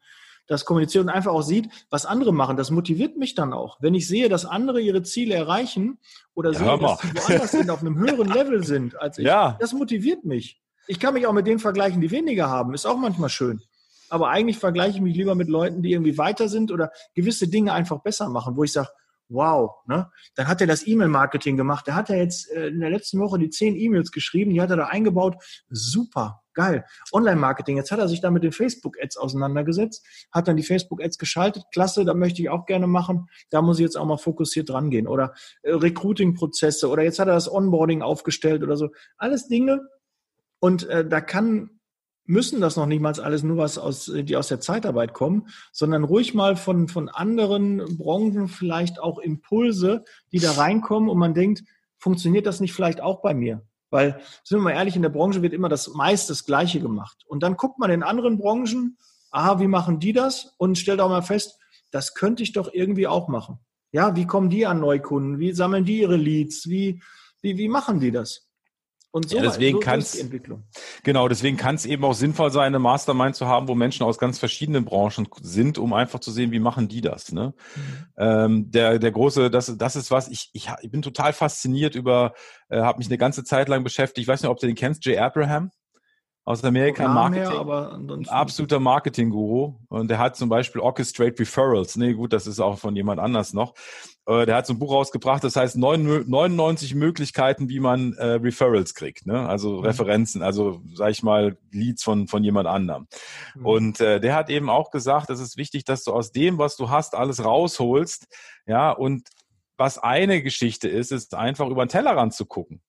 das 0.47 0.65
kommuniziert 0.65 1.03
und 1.03 1.11
einfach 1.11 1.33
auch 1.33 1.43
sieht, 1.43 1.69
was 1.91 2.07
andere 2.07 2.33
machen. 2.33 2.57
Das 2.57 2.71
motiviert 2.71 3.17
mich 3.17 3.35
dann 3.35 3.53
auch. 3.53 3.79
Wenn 3.81 3.95
ich 3.95 4.07
sehe, 4.07 4.29
dass 4.29 4.45
andere 4.45 4.81
ihre 4.81 5.03
Ziele 5.03 5.35
erreichen 5.35 5.99
oder 6.35 6.53
ja, 6.53 6.59
sehe, 6.59 6.79
dass 6.79 7.01
sie 7.01 7.09
woanders 7.17 7.51
sind, 7.51 7.71
auf 7.71 7.81
einem 7.81 7.99
höheren 7.99 8.29
Level 8.29 8.63
sind 8.63 9.01
als 9.01 9.19
ich, 9.19 9.25
ja. 9.27 9.57
das 9.59 9.73
motiviert 9.73 10.25
mich. 10.25 10.63
Ich 10.87 11.01
kann 11.01 11.15
mich 11.15 11.27
auch 11.27 11.33
mit 11.33 11.49
denen 11.49 11.59
vergleichen, 11.59 12.01
die 12.01 12.13
weniger 12.13 12.49
haben. 12.49 12.75
Ist 12.75 12.87
auch 12.87 12.97
manchmal 12.97 13.29
schön. 13.29 13.61
Aber 14.09 14.29
eigentlich 14.29 14.59
vergleiche 14.59 14.99
ich 14.99 15.03
mich 15.03 15.17
lieber 15.17 15.35
mit 15.35 15.49
Leuten, 15.49 15.83
die 15.83 15.91
irgendwie 15.91 16.17
weiter 16.17 16.49
sind 16.49 16.71
oder 16.71 16.93
gewisse 17.15 17.49
Dinge 17.49 17.73
einfach 17.73 18.03
besser 18.03 18.29
machen, 18.29 18.57
wo 18.57 18.63
ich 18.63 18.71
sage, 18.71 18.91
wow, 19.33 19.77
ne? 19.87 20.11
Dann 20.35 20.49
hat 20.49 20.61
er 20.61 20.67
das 20.67 20.87
E-Mail-Marketing 20.87 21.57
gemacht. 21.57 21.89
Da 21.89 21.95
hat 21.95 22.11
er 22.11 22.19
jetzt 22.19 22.51
äh, 22.53 22.69
in 22.69 22.81
der 22.81 22.91
letzten 22.91 23.19
Woche 23.21 23.39
die 23.39 23.51
zehn 23.51 23.77
E-Mails 23.77 24.13
geschrieben, 24.13 24.53
die 24.53 24.61
hat 24.61 24.71
er 24.71 24.77
da 24.77 24.87
eingebaut. 24.87 25.37
Super, 25.69 26.43
geil. 26.55 26.85
Online-Marketing, 27.13 27.77
jetzt 27.77 27.91
hat 27.91 27.99
er 27.99 28.09
sich 28.09 28.21
da 28.21 28.31
mit 28.31 28.43
den 28.43 28.53
Facebook-Ads 28.53 29.17
auseinandergesetzt, 29.17 30.07
hat 30.31 30.49
dann 30.49 30.57
die 30.57 30.63
Facebook-Ads 30.63 31.19
geschaltet. 31.19 31.65
Klasse, 31.73 32.05
da 32.05 32.15
möchte 32.15 32.43
ich 32.43 32.51
auch 32.51 32.67
gerne 32.67 32.87
machen. 32.87 33.27
Da 33.51 33.63
muss 33.63 33.79
ich 33.79 33.85
jetzt 33.85 33.97
auch 33.97 34.07
mal 34.07 34.19
fokussiert 34.19 34.69
dran 34.69 34.91
gehen. 34.91 35.07
Oder 35.07 35.35
äh, 35.63 35.73
Recruiting-Prozesse 35.73 36.89
oder 36.89 37.03
jetzt 37.03 37.19
hat 37.19 37.29
er 37.29 37.35
das 37.35 37.51
Onboarding 37.51 38.03
aufgestellt 38.03 38.63
oder 38.63 38.77
so. 38.77 38.91
Alles 39.17 39.49
Dinge. 39.49 39.81
Und 40.61 40.89
äh, 40.89 41.07
da 41.07 41.21
kann 41.21 41.81
müssen 42.25 42.61
das 42.61 42.77
noch 42.77 42.87
nicht 42.87 43.01
mal 43.01 43.19
alles 43.21 43.43
nur 43.43 43.57
was 43.57 43.79
aus, 43.79 44.11
die 44.15 44.37
aus 44.37 44.49
der 44.49 44.61
Zeitarbeit 44.61 45.13
kommen, 45.13 45.49
sondern 45.73 46.05
ruhig 46.05 46.35
mal 46.35 46.57
von, 46.57 46.89
von 46.89 47.09
anderen 47.09 47.97
Branchen 47.99 48.49
vielleicht 48.49 49.01
auch 49.01 49.19
Impulse, 49.19 50.05
die 50.33 50.39
da 50.39 50.53
reinkommen 50.53 51.09
und 51.09 51.19
man 51.19 51.35
denkt, 51.35 51.65
funktioniert 51.99 52.47
das 52.47 52.61
nicht 52.61 52.73
vielleicht 52.73 53.01
auch 53.01 53.23
bei 53.23 53.35
mir? 53.35 53.63
Weil, 53.91 54.21
sind 54.43 54.59
wir 54.59 54.63
mal 54.63 54.73
ehrlich, 54.73 54.97
in 54.97 55.03
der 55.03 55.11
Branche 55.11 55.43
wird 55.43 55.53
immer 55.53 55.69
das 55.69 55.89
meist 55.89 56.31
das 56.31 56.47
Gleiche 56.47 56.81
gemacht. 56.81 57.25
Und 57.27 57.43
dann 57.43 57.57
guckt 57.57 57.79
man 57.79 57.91
in 57.91 58.03
anderen 58.03 58.39
Branchen, 58.39 58.97
aha, 59.31 59.61
wie 59.61 59.69
machen 59.69 60.01
die 60.01 60.13
das? 60.13 60.55
Und 60.57 60.79
stellt 60.79 61.01
auch 61.01 61.11
mal 61.11 61.23
fest, 61.23 61.59
das 61.91 62.15
könnte 62.15 62.43
ich 62.43 62.53
doch 62.53 62.73
irgendwie 62.73 63.07
auch 63.07 63.29
machen. 63.29 63.59
Ja, 63.91 64.17
wie 64.17 64.27
kommen 64.27 64.49
die 64.49 64.67
an 64.67 64.81
Neukunden? 64.81 65.39
Wie 65.39 65.53
sammeln 65.53 65.85
die 65.85 66.01
ihre 66.01 66.17
Leads? 66.17 66.69
Wie, 66.69 67.03
wie, 67.43 67.59
wie 67.59 67.69
machen 67.69 68.01
die 68.01 68.11
das? 68.11 68.49
Und 69.15 69.29
so, 69.29 69.37
ja, 69.37 69.43
deswegen 69.43 69.77
so 69.77 69.81
kann 69.81 70.03
genau, 71.03 71.29
deswegen 71.29 71.59
kann 71.59 71.75
es 71.75 71.85
eben 71.85 72.03
auch 72.03 72.15
sinnvoll 72.15 72.51
sein, 72.51 72.69
eine 72.69 72.79
Mastermind 72.79 73.37
zu 73.37 73.47
haben, 73.47 73.69
wo 73.69 73.75
Menschen 73.75 74.05
aus 74.05 74.17
ganz 74.17 74.39
verschiedenen 74.39 74.87
Branchen 74.87 75.29
sind, 75.43 75.77
um 75.77 75.93
einfach 75.93 76.19
zu 76.19 76.31
sehen, 76.31 76.51
wie 76.51 76.59
machen 76.59 76.89
die 76.89 77.03
das. 77.03 77.31
Ne? 77.31 77.53
Mhm. 77.77 77.83
Ähm, 78.17 78.71
der 78.71 78.99
der 78.99 79.13
große, 79.13 79.51
das 79.51 79.77
das 79.77 79.97
ist 79.97 80.11
was. 80.11 80.29
Ich 80.29 80.49
ich, 80.55 80.71
ich 80.81 80.91
bin 80.91 81.03
total 81.03 81.35
fasziniert 81.35 81.95
über, 81.95 82.33
äh, 82.71 82.81
habe 82.81 82.99
mich 82.99 83.09
eine 83.09 83.19
ganze 83.19 83.45
Zeit 83.45 83.69
lang 83.69 83.85
beschäftigt. 83.85 84.25
Ich 84.25 84.29
weiß 84.29 84.41
nicht, 84.41 84.51
ob 84.51 84.59
du 84.59 84.67
den 84.67 84.77
kennst, 84.77 85.05
Jay 85.05 85.19
Abraham 85.19 85.71
aus 86.45 86.65
Amerika, 86.65 87.07
Marketing, 87.07 87.53
her, 87.53 88.33
absoluter 88.33 88.81
Marketing-Guru. 88.81 89.77
Und 89.89 90.09
der 90.11 90.19
hat 90.19 90.37
zum 90.37 90.49
Beispiel 90.49 90.81
Orchestrate 90.81 91.39
Referrals. 91.39 91.97
Nee, 91.97 92.15
gut, 92.15 92.33
das 92.33 92.47
ist 92.47 92.61
auch 92.61 92.79
von 92.79 92.97
jemand 92.97 93.21
anders 93.21 93.53
noch. 93.53 93.75
Äh, 94.27 94.47
der 94.47 94.57
hat 94.57 94.67
so 94.67 94.73
ein 94.73 94.79
Buch 94.79 94.93
rausgebracht, 94.93 95.43
das 95.43 95.57
heißt 95.57 95.77
99 95.77 96.95
Möglichkeiten, 96.95 97.69
wie 97.69 97.81
man 97.81 98.13
äh, 98.15 98.35
Referrals 98.35 98.95
kriegt, 98.95 99.27
ne? 99.27 99.49
also 99.49 99.79
mhm. 99.79 99.85
Referenzen, 99.85 100.43
also 100.43 100.81
sag 100.95 101.11
ich 101.11 101.23
mal 101.23 101.57
Leads 101.73 102.05
von, 102.05 102.29
von 102.29 102.45
jemand 102.45 102.69
anderem. 102.69 103.09
Mhm. 103.55 103.67
Und 103.67 104.01
äh, 104.01 104.21
der 104.21 104.35
hat 104.37 104.51
eben 104.51 104.71
auch 104.71 104.91
gesagt, 104.91 105.31
es 105.31 105.41
ist 105.41 105.57
wichtig, 105.57 105.85
dass 105.85 106.05
du 106.05 106.13
aus 106.13 106.31
dem, 106.31 106.59
was 106.59 106.77
du 106.77 106.89
hast, 106.91 107.15
alles 107.15 107.45
rausholst. 107.45 108.29
Ja, 108.67 108.93
und 108.93 109.29
was 109.77 109.99
eine 109.99 110.43
Geschichte 110.43 110.89
ist, 110.89 111.11
ist 111.11 111.35
einfach 111.35 111.69
über 111.69 111.85
den 111.85 111.89
Tellerrand 111.89 112.35
zu 112.35 112.47
gucken 112.47 112.81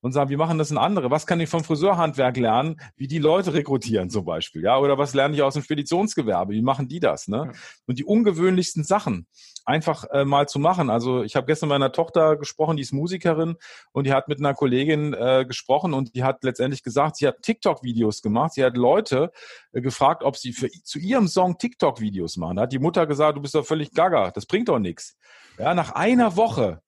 und 0.00 0.12
sagen, 0.12 0.30
wie 0.30 0.36
machen 0.36 0.58
das 0.58 0.70
in 0.70 0.78
andere? 0.78 1.10
Was 1.10 1.26
kann 1.26 1.40
ich 1.40 1.48
vom 1.48 1.64
Friseurhandwerk 1.64 2.36
lernen? 2.36 2.80
Wie 2.96 3.08
die 3.08 3.18
Leute 3.18 3.54
rekrutieren 3.54 4.10
zum 4.10 4.24
Beispiel, 4.24 4.62
ja? 4.62 4.78
Oder 4.78 4.98
was 4.98 5.14
lerne 5.14 5.34
ich 5.34 5.42
aus 5.42 5.54
dem 5.54 5.62
Speditionsgewerbe? 5.62 6.52
Wie 6.52 6.62
machen 6.62 6.88
die 6.88 7.00
das? 7.00 7.28
Ne? 7.28 7.52
Und 7.86 7.98
die 7.98 8.04
ungewöhnlichsten 8.04 8.84
Sachen 8.84 9.26
einfach 9.68 10.04
äh, 10.12 10.24
mal 10.24 10.48
zu 10.48 10.58
machen. 10.58 10.88
Also 10.88 11.22
ich 11.22 11.36
habe 11.36 11.46
gestern 11.46 11.68
mit 11.68 11.74
meiner 11.74 11.92
Tochter 11.92 12.36
gesprochen, 12.36 12.76
die 12.76 12.82
ist 12.82 12.92
Musikerin 12.92 13.56
und 13.92 14.06
die 14.06 14.12
hat 14.12 14.26
mit 14.26 14.38
einer 14.38 14.54
Kollegin 14.54 15.12
äh, 15.12 15.44
gesprochen 15.46 15.92
und 15.92 16.14
die 16.14 16.24
hat 16.24 16.42
letztendlich 16.42 16.82
gesagt, 16.82 17.16
sie 17.16 17.26
hat 17.26 17.42
TikTok-Videos 17.42 18.22
gemacht. 18.22 18.54
Sie 18.54 18.64
hat 18.64 18.76
Leute 18.76 19.30
äh, 19.72 19.82
gefragt, 19.82 20.22
ob 20.22 20.36
sie 20.36 20.52
für, 20.52 20.68
zu 20.68 20.98
ihrem 20.98 21.28
Song 21.28 21.58
TikTok-Videos 21.58 22.38
machen. 22.38 22.56
Da 22.56 22.62
hat 22.62 22.72
die 22.72 22.78
Mutter 22.78 23.06
gesagt, 23.06 23.36
du 23.36 23.42
bist 23.42 23.54
doch 23.54 23.66
völlig 23.66 23.92
gaga, 23.92 24.30
das 24.30 24.46
bringt 24.46 24.68
doch 24.68 24.78
nichts. 24.78 25.18
Ja, 25.58 25.74
nach 25.74 25.92
einer 25.92 26.36
Woche 26.36 26.80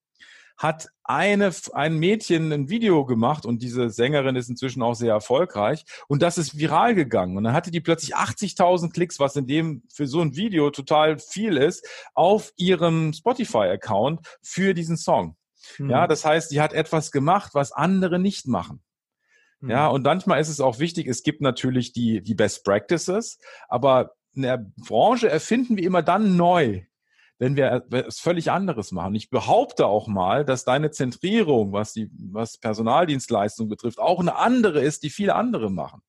hat 0.61 0.89
eine, 1.05 1.51
ein 1.73 1.97
Mädchen 1.97 2.53
ein 2.53 2.69
Video 2.69 3.07
gemacht 3.07 3.47
und 3.47 3.63
diese 3.63 3.89
Sängerin 3.89 4.37
ist 4.37 4.51
inzwischen 4.51 4.83
auch 4.83 4.93
sehr 4.93 5.15
erfolgreich 5.15 5.87
und 6.07 6.21
das 6.21 6.37
ist 6.37 6.59
viral 6.59 6.95
gegangen 6.95 7.39
und 7.39 7.45
dann 7.45 7.55
hatte 7.55 7.71
die 7.71 7.81
plötzlich 7.81 8.15
80.000 8.15 8.93
Klicks, 8.93 9.19
was 9.19 9.37
in 9.37 9.47
dem 9.47 9.83
für 9.91 10.07
so 10.07 10.21
ein 10.21 10.37
Video 10.37 10.69
total 10.71 11.19
viel 11.19 11.57
ist, 11.57 11.89
auf 12.13 12.53
ihrem 12.59 13.15
Spotify-Account 13.15 14.21
für 14.43 14.75
diesen 14.75 14.99
Song. 14.99 15.35
Mhm. 15.79 15.89
Ja, 15.89 16.07
das 16.07 16.27
heißt, 16.27 16.51
die 16.51 16.61
hat 16.61 16.75
etwas 16.75 17.11
gemacht, 17.11 17.53
was 17.55 17.73
andere 17.73 18.19
nicht 18.19 18.47
machen. 18.47 18.83
Ja, 19.63 19.89
hm. 19.89 19.95
und 19.95 20.05
manchmal 20.05 20.41
ist 20.41 20.49
es 20.49 20.61
auch 20.61 20.79
wichtig, 20.79 21.07
es 21.07 21.23
gibt 21.23 21.41
natürlich 21.41 21.93
die, 21.93 22.23
die 22.23 22.35
Best 22.35 22.65
Practices, 22.65 23.39
aber 23.69 24.13
in 24.35 24.43
der 24.43 24.67
Branche 24.77 25.29
erfinden 25.29 25.77
wir 25.77 25.85
immer 25.85 26.03
dann 26.03 26.37
neu, 26.37 26.83
wenn 27.41 27.57
wir 27.57 27.85
es 27.91 28.21
völlig 28.21 28.51
anderes 28.51 28.93
machen. 28.93 29.15
Ich 29.15 29.31
behaupte 29.31 29.87
auch 29.87 30.07
mal, 30.07 30.45
dass 30.45 30.65
deine 30.65 30.91
Zentrierung, 30.91 31.73
was 31.73 31.95
die, 31.95 32.11
was 32.13 32.59
Personaldienstleistung 32.59 33.69
betrifft, 33.69 33.99
auch 33.99 34.21
eine 34.21 34.37
andere 34.37 34.83
ist, 34.83 35.03
die 35.03 35.11
viele 35.11 35.35
andere 35.35 35.71
machen. 35.71 36.03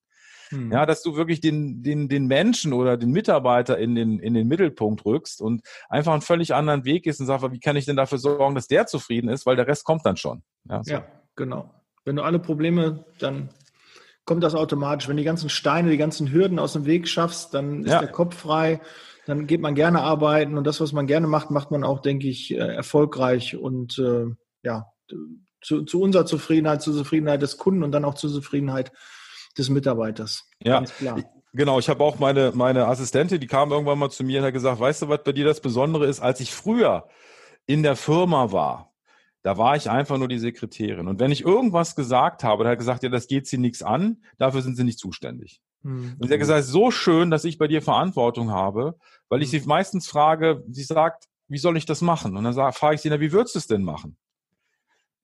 Hm. 0.49 0.73
Ja, 0.73 0.85
dass 0.85 1.01
du 1.01 1.15
wirklich 1.15 1.39
den, 1.39 1.83
den, 1.83 2.09
den 2.09 2.27
Menschen 2.27 2.73
oder 2.73 2.97
den 2.97 3.11
Mitarbeiter 3.11 3.77
in 3.77 3.95
den, 3.95 4.19
in 4.19 4.33
den 4.33 4.49
Mittelpunkt 4.49 5.05
rückst 5.05 5.41
und 5.41 5.61
einfach 5.87 6.11
einen 6.11 6.21
völlig 6.21 6.53
anderen 6.53 6.83
Weg 6.83 7.07
ist 7.07 7.21
und 7.21 7.27
sagst, 7.27 7.49
wie 7.49 7.61
kann 7.61 7.77
ich 7.77 7.85
denn 7.85 7.95
dafür 7.95 8.17
sorgen, 8.17 8.53
dass 8.53 8.67
der 8.67 8.85
zufrieden 8.85 9.29
ist, 9.29 9.45
weil 9.45 9.55
der 9.55 9.67
Rest 9.67 9.85
kommt 9.85 10.05
dann 10.05 10.17
schon. 10.17 10.43
Ja, 10.69 10.83
so. 10.83 10.91
ja 10.91 11.05
genau. 11.37 11.73
Wenn 12.03 12.17
du 12.17 12.23
alle 12.23 12.39
Probleme 12.39 13.05
dann 13.19 13.49
kommt 14.25 14.43
das 14.43 14.55
automatisch. 14.55 15.07
Wenn 15.07 15.17
die 15.17 15.23
ganzen 15.23 15.49
Steine, 15.49 15.89
die 15.89 15.97
ganzen 15.97 16.31
Hürden 16.31 16.59
aus 16.59 16.73
dem 16.73 16.85
Weg 16.85 17.07
schaffst, 17.07 17.53
dann 17.53 17.83
ist 17.83 17.91
ja. 17.91 17.99
der 17.99 18.11
Kopf 18.11 18.35
frei 18.35 18.81
dann 19.25 19.47
geht 19.47 19.61
man 19.61 19.75
gerne 19.75 20.01
arbeiten 20.01 20.57
und 20.57 20.65
das, 20.65 20.81
was 20.81 20.93
man 20.93 21.07
gerne 21.07 21.27
macht, 21.27 21.51
macht 21.51 21.71
man 21.71 21.83
auch, 21.83 21.99
denke 21.99 22.27
ich, 22.27 22.51
äh, 22.53 22.57
erfolgreich 22.57 23.55
und 23.55 23.99
äh, 23.99 24.25
ja, 24.63 24.87
zu, 25.61 25.83
zu 25.83 26.01
unserer 26.01 26.25
Zufriedenheit, 26.25 26.81
zur 26.81 26.93
Zufriedenheit 26.93 27.41
des 27.41 27.57
Kunden 27.57 27.83
und 27.83 27.91
dann 27.91 28.05
auch 28.05 28.15
zur 28.15 28.31
Zufriedenheit 28.31 28.91
des 29.57 29.69
Mitarbeiters. 29.69 30.49
Ja, 30.63 30.79
Ganz 30.79 30.93
klar. 30.95 31.23
Genau, 31.53 31.79
ich 31.79 31.89
habe 31.89 32.01
auch 32.03 32.17
meine, 32.17 32.53
meine 32.55 32.87
Assistentin, 32.87 33.41
die 33.41 33.47
kam 33.47 33.71
irgendwann 33.71 33.99
mal 33.99 34.09
zu 34.09 34.23
mir 34.23 34.39
und 34.39 34.45
hat 34.45 34.53
gesagt, 34.53 34.79
weißt 34.79 35.01
du, 35.01 35.09
was 35.09 35.23
bei 35.23 35.33
dir 35.33 35.43
das 35.43 35.59
Besondere 35.59 36.07
ist, 36.07 36.21
als 36.21 36.39
ich 36.39 36.53
früher 36.53 37.09
in 37.65 37.83
der 37.83 37.97
Firma 37.97 38.53
war, 38.53 38.93
da 39.43 39.57
war 39.57 39.75
ich 39.75 39.89
einfach 39.89 40.17
nur 40.17 40.29
die 40.29 40.39
Sekretärin. 40.39 41.07
Und 41.07 41.19
wenn 41.19 41.31
ich 41.31 41.43
irgendwas 41.43 41.95
gesagt 41.95 42.45
habe, 42.45 42.63
dann 42.63 42.71
hat 42.71 42.79
gesagt, 42.79 43.03
ja, 43.03 43.09
das 43.09 43.27
geht 43.27 43.47
sie 43.47 43.57
nichts 43.57 43.83
an, 43.83 44.23
dafür 44.37 44.61
sind 44.61 44.77
sie 44.77 44.85
nicht 44.85 44.99
zuständig. 44.99 45.61
Mhm. 45.83 46.15
Und 46.19 46.27
sie 46.27 46.33
hat 46.33 46.39
gesagt, 46.39 46.65
so 46.65 46.91
schön, 46.91 47.31
dass 47.31 47.43
ich 47.43 47.57
bei 47.57 47.67
dir 47.67 47.81
Verantwortung 47.81 48.51
habe, 48.51 48.95
weil 49.29 49.41
ich 49.41 49.51
mhm. 49.51 49.59
sie 49.59 49.67
meistens 49.67 50.07
frage, 50.07 50.63
sie 50.69 50.83
sagt, 50.83 51.25
wie 51.47 51.57
soll 51.57 51.77
ich 51.77 51.85
das 51.85 52.01
machen? 52.01 52.37
Und 52.37 52.43
dann 52.43 52.53
sag, 52.53 52.75
frage 52.75 52.95
ich 52.95 53.01
sie, 53.01 53.09
na, 53.09 53.19
wie 53.19 53.31
würdest 53.31 53.55
du 53.55 53.59
es 53.59 53.67
denn 53.67 53.83
machen? 53.83 54.17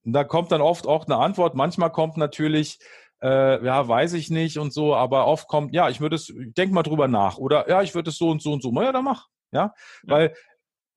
Und 0.04 0.13
da 0.13 0.24
kommt 0.24 0.52
dann 0.52 0.62
oft 0.62 0.88
auch 0.88 1.06
eine 1.06 1.17
Antwort. 1.17 1.56
Manchmal 1.56 1.91
kommt 1.91 2.17
natürlich, 2.17 2.80
äh, 3.22 3.63
ja, 3.65 3.88
weiß 3.88 4.13
ich 4.13 4.30
nicht 4.30 4.58
und 4.58 4.74
so, 4.74 4.96
aber 4.96 5.28
oft 5.28 5.48
kommt, 5.48 5.74
ja, 5.74 5.89
ich 5.89 6.02
würde 6.02 6.15
es, 6.15 6.34
denk 6.36 6.72
mal 6.72 6.84
drüber 6.84 7.08
nach. 7.08 7.38
Oder 7.38 7.70
ja, 7.70 7.82
ich 7.82 7.96
würde 7.96 8.10
es 8.10 8.17
so 8.17 8.30
und 8.30 8.41
so 8.41 8.54
und 8.54 8.62
so. 8.62 8.72
Na 8.72 8.84
ja, 8.84 8.91
dann 8.91 9.06
mach. 9.06 9.28
Ja. 9.52 9.74
weil 10.04 10.34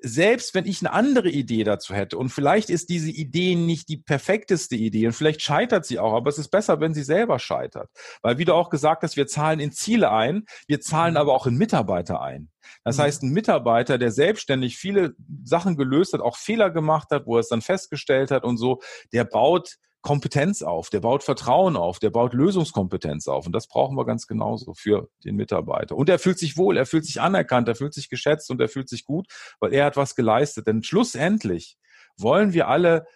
selbst 0.02 0.54
wenn 0.54 0.66
ich 0.66 0.80
eine 0.80 0.92
andere 0.92 1.28
Idee 1.28 1.64
dazu 1.64 1.94
hätte 1.94 2.18
und 2.18 2.30
vielleicht 2.30 2.70
ist 2.70 2.88
diese 2.88 3.10
Idee 3.10 3.54
nicht 3.54 3.88
die 3.88 3.98
perfekteste 3.98 4.76
Idee 4.76 5.06
und 5.06 5.12
vielleicht 5.12 5.42
scheitert 5.42 5.84
sie 5.84 5.98
auch, 5.98 6.14
aber 6.14 6.30
es 6.30 6.38
ist 6.38 6.48
besser, 6.48 6.80
wenn 6.80 6.94
sie 6.94 7.02
selber 7.02 7.38
scheitert. 7.38 7.90
Weil 8.22 8.38
wie 8.38 8.44
du 8.44 8.54
auch 8.54 8.70
gesagt 8.70 9.02
hast, 9.02 9.16
wir 9.16 9.26
zahlen 9.26 9.60
in 9.60 9.72
Ziele 9.72 10.10
ein, 10.10 10.44
wir 10.66 10.80
zahlen 10.80 11.14
mhm. 11.14 11.18
aber 11.18 11.34
auch 11.34 11.46
in 11.46 11.56
Mitarbeiter 11.56 12.20
ein. 12.20 12.50
Das 12.84 12.98
mhm. 12.98 13.02
heißt, 13.02 13.22
ein 13.22 13.30
Mitarbeiter, 13.30 13.98
der 13.98 14.10
selbstständig 14.10 14.76
viele 14.76 15.14
Sachen 15.44 15.76
gelöst 15.76 16.12
hat, 16.12 16.20
auch 16.20 16.36
Fehler 16.36 16.70
gemacht 16.70 17.08
hat, 17.10 17.26
wo 17.26 17.36
er 17.36 17.40
es 17.40 17.48
dann 17.48 17.62
festgestellt 17.62 18.30
hat 18.30 18.44
und 18.44 18.56
so, 18.56 18.80
der 19.12 19.24
baut 19.24 19.76
Kompetenz 20.02 20.62
auf, 20.62 20.88
der 20.88 21.00
baut 21.00 21.22
Vertrauen 21.22 21.76
auf, 21.76 21.98
der 21.98 22.10
baut 22.10 22.32
Lösungskompetenz 22.32 23.28
auf. 23.28 23.46
Und 23.46 23.52
das 23.52 23.68
brauchen 23.68 23.96
wir 23.96 24.06
ganz 24.06 24.26
genauso 24.26 24.72
für 24.72 25.10
den 25.24 25.36
Mitarbeiter. 25.36 25.94
Und 25.94 26.08
er 26.08 26.18
fühlt 26.18 26.38
sich 26.38 26.56
wohl, 26.56 26.76
er 26.76 26.86
fühlt 26.86 27.04
sich 27.04 27.20
anerkannt, 27.20 27.68
er 27.68 27.74
fühlt 27.74 27.92
sich 27.92 28.08
geschätzt 28.08 28.50
und 28.50 28.60
er 28.60 28.68
fühlt 28.68 28.88
sich 28.88 29.04
gut, 29.04 29.26
weil 29.60 29.74
er 29.74 29.84
hat 29.84 29.96
was 29.96 30.14
geleistet. 30.14 30.66
Denn 30.66 30.82
schlussendlich 30.82 31.76
wollen 32.16 32.54
wir 32.54 32.68
alle 32.68 33.06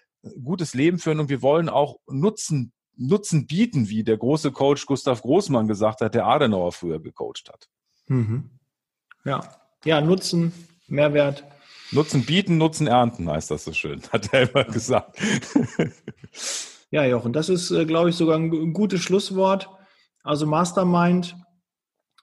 gutes 0.42 0.74
Leben 0.74 0.98
führen 0.98 1.20
und 1.20 1.30
wir 1.30 1.42
wollen 1.42 1.68
auch 1.68 1.96
Nutzen, 2.06 2.72
Nutzen 2.96 3.46
bieten, 3.46 3.88
wie 3.88 4.04
der 4.04 4.18
große 4.18 4.52
Coach 4.52 4.86
Gustav 4.86 5.22
Großmann 5.22 5.68
gesagt 5.68 6.00
hat, 6.02 6.14
der 6.14 6.26
Adenauer 6.26 6.72
früher 6.72 7.00
gecoacht 7.00 7.48
hat. 7.50 7.68
Mhm. 8.06 8.50
Ja. 9.24 9.40
Ja, 9.84 10.00
Nutzen, 10.00 10.52
Mehrwert. 10.86 11.44
Nutzen 11.90 12.24
bieten, 12.24 12.58
Nutzen 12.58 12.86
ernten, 12.86 13.30
heißt 13.30 13.50
das 13.50 13.64
so 13.64 13.72
schön, 13.72 14.02
hat 14.12 14.32
er 14.32 14.50
immer 14.50 14.64
gesagt. 14.64 15.18
Ja, 16.94 17.04
Jochen, 17.04 17.32
das 17.32 17.48
ist, 17.48 17.72
äh, 17.72 17.86
glaube 17.86 18.10
ich, 18.10 18.14
sogar 18.14 18.38
ein 18.38 18.72
gutes 18.72 19.00
Schlusswort. 19.00 19.68
Also 20.22 20.46
Mastermind, 20.46 21.34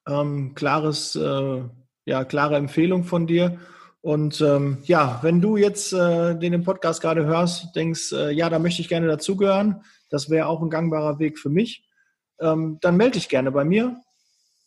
ähm, 0.07 0.53
klares, 0.55 1.13
äh, 1.17 1.63
ja, 2.05 2.23
klare 2.23 2.55
Empfehlung 2.55 3.03
von 3.03 3.27
dir. 3.27 3.59
Und 3.99 4.39
ähm, 4.39 4.77
ja, 4.85 5.19
wenn 5.23 5.41
du 5.41 5.57
jetzt 5.57 5.91
äh, 5.91 6.39
den 6.39 6.63
Podcast 6.63 7.01
gerade 7.01 7.25
hörst, 7.25 7.75
denkst, 7.75 8.13
äh, 8.13 8.31
ja, 8.31 8.49
da 8.49 8.59
möchte 8.59 8.81
ich 8.81 8.87
gerne 8.87 9.07
dazugehören, 9.07 9.83
das 10.09 10.29
wäre 10.29 10.47
auch 10.47 10.61
ein 10.61 10.69
gangbarer 10.69 11.19
Weg 11.19 11.37
für 11.37 11.49
mich, 11.49 11.83
ähm, 12.39 12.77
dann 12.79 12.95
melde 12.95 13.15
dich 13.15 13.27
gerne 13.27 13.51
bei 13.51 13.65
mir. 13.65 13.97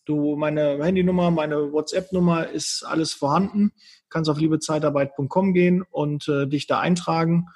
Du, 0.04 0.36
meine 0.36 0.84
Handynummer, 0.84 1.30
meine 1.30 1.72
WhatsApp-Nummer 1.72 2.50
ist 2.50 2.84
alles 2.86 3.14
vorhanden. 3.14 3.72
Kannst 4.10 4.28
auf 4.28 4.38
liebezeitarbeit.com 4.38 5.54
gehen 5.54 5.82
und 5.90 6.28
äh, 6.28 6.46
dich 6.46 6.66
da 6.66 6.80
eintragen 6.80 7.46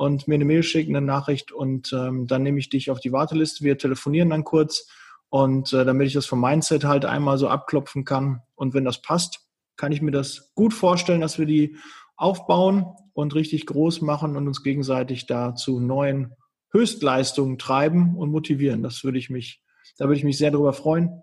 und 0.00 0.26
mir 0.26 0.36
eine 0.36 0.46
Mail 0.46 0.62
schicken, 0.62 0.96
eine 0.96 1.04
Nachricht 1.04 1.52
und 1.52 1.92
ähm, 1.92 2.26
dann 2.26 2.42
nehme 2.42 2.58
ich 2.58 2.70
dich 2.70 2.90
auf 2.90 3.00
die 3.00 3.12
Warteliste. 3.12 3.64
Wir 3.64 3.76
telefonieren 3.76 4.30
dann 4.30 4.44
kurz 4.44 4.88
und 5.28 5.74
äh, 5.74 5.84
damit 5.84 6.06
ich 6.06 6.14
das 6.14 6.24
vom 6.24 6.40
Mindset 6.40 6.84
halt 6.84 7.04
einmal 7.04 7.36
so 7.36 7.48
abklopfen 7.48 8.06
kann. 8.06 8.40
Und 8.54 8.72
wenn 8.72 8.86
das 8.86 9.02
passt, 9.02 9.40
kann 9.76 9.92
ich 9.92 10.00
mir 10.00 10.10
das 10.10 10.54
gut 10.54 10.72
vorstellen, 10.72 11.20
dass 11.20 11.38
wir 11.38 11.44
die 11.44 11.76
aufbauen 12.16 12.86
und 13.12 13.34
richtig 13.34 13.66
groß 13.66 14.00
machen 14.00 14.38
und 14.38 14.48
uns 14.48 14.62
gegenseitig 14.62 15.26
da 15.26 15.54
zu 15.54 15.80
neuen 15.80 16.34
Höchstleistungen 16.72 17.58
treiben 17.58 18.16
und 18.16 18.30
motivieren. 18.30 18.82
Das 18.82 19.04
würde 19.04 19.18
ich 19.18 19.28
mich, 19.28 19.62
da 19.98 20.06
würde 20.06 20.16
ich 20.16 20.24
mich 20.24 20.38
sehr 20.38 20.50
darüber 20.50 20.72
freuen. 20.72 21.22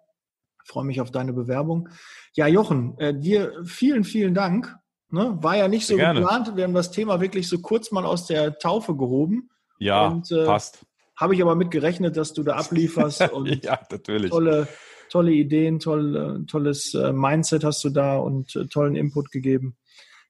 freue 0.66 0.86
mich 0.86 1.02
auf 1.02 1.10
deine 1.10 1.34
Bewerbung. 1.34 1.90
Ja, 2.34 2.46
Jochen, 2.46 2.96
äh, 3.00 3.20
dir 3.20 3.54
vielen, 3.66 4.04
vielen 4.04 4.36
Dank. 4.36 4.78
Ne? 5.10 5.38
War 5.42 5.58
ja 5.58 5.68
nicht 5.68 5.86
so 5.86 5.96
geplant. 5.96 6.56
Wir 6.56 6.64
haben 6.64 6.74
das 6.74 6.92
Thema 6.92 7.22
wirklich 7.22 7.48
so 7.48 7.60
kurz 7.60 7.92
mal 7.92 8.06
aus 8.06 8.26
der 8.26 8.60
Taufe 8.60 8.96
gehoben. 8.96 9.50
Ja, 9.80 10.08
und, 10.08 10.32
äh, 10.32 10.46
passt. 10.46 10.86
Habe 11.16 11.34
ich 11.34 11.42
aber 11.42 11.56
mit 11.56 11.72
gerechnet, 11.72 12.18
dass 12.18 12.34
du 12.34 12.44
da 12.44 12.56
ablieferst 12.56 13.22
und 13.32 13.64
ja, 13.64 13.80
natürlich. 13.90 14.32
tolle, 14.32 14.68
tolle 15.10 15.32
Ideen, 15.32 15.80
toll, 15.80 16.46
tolles 16.48 16.94
äh, 16.94 17.12
Mindset 17.14 17.64
hast 17.64 17.84
du 17.84 17.90
da 17.90 18.18
und 18.18 18.56
äh, 18.56 18.66
tollen 18.68 18.96
Input 18.96 19.32
gegeben. 19.32 19.78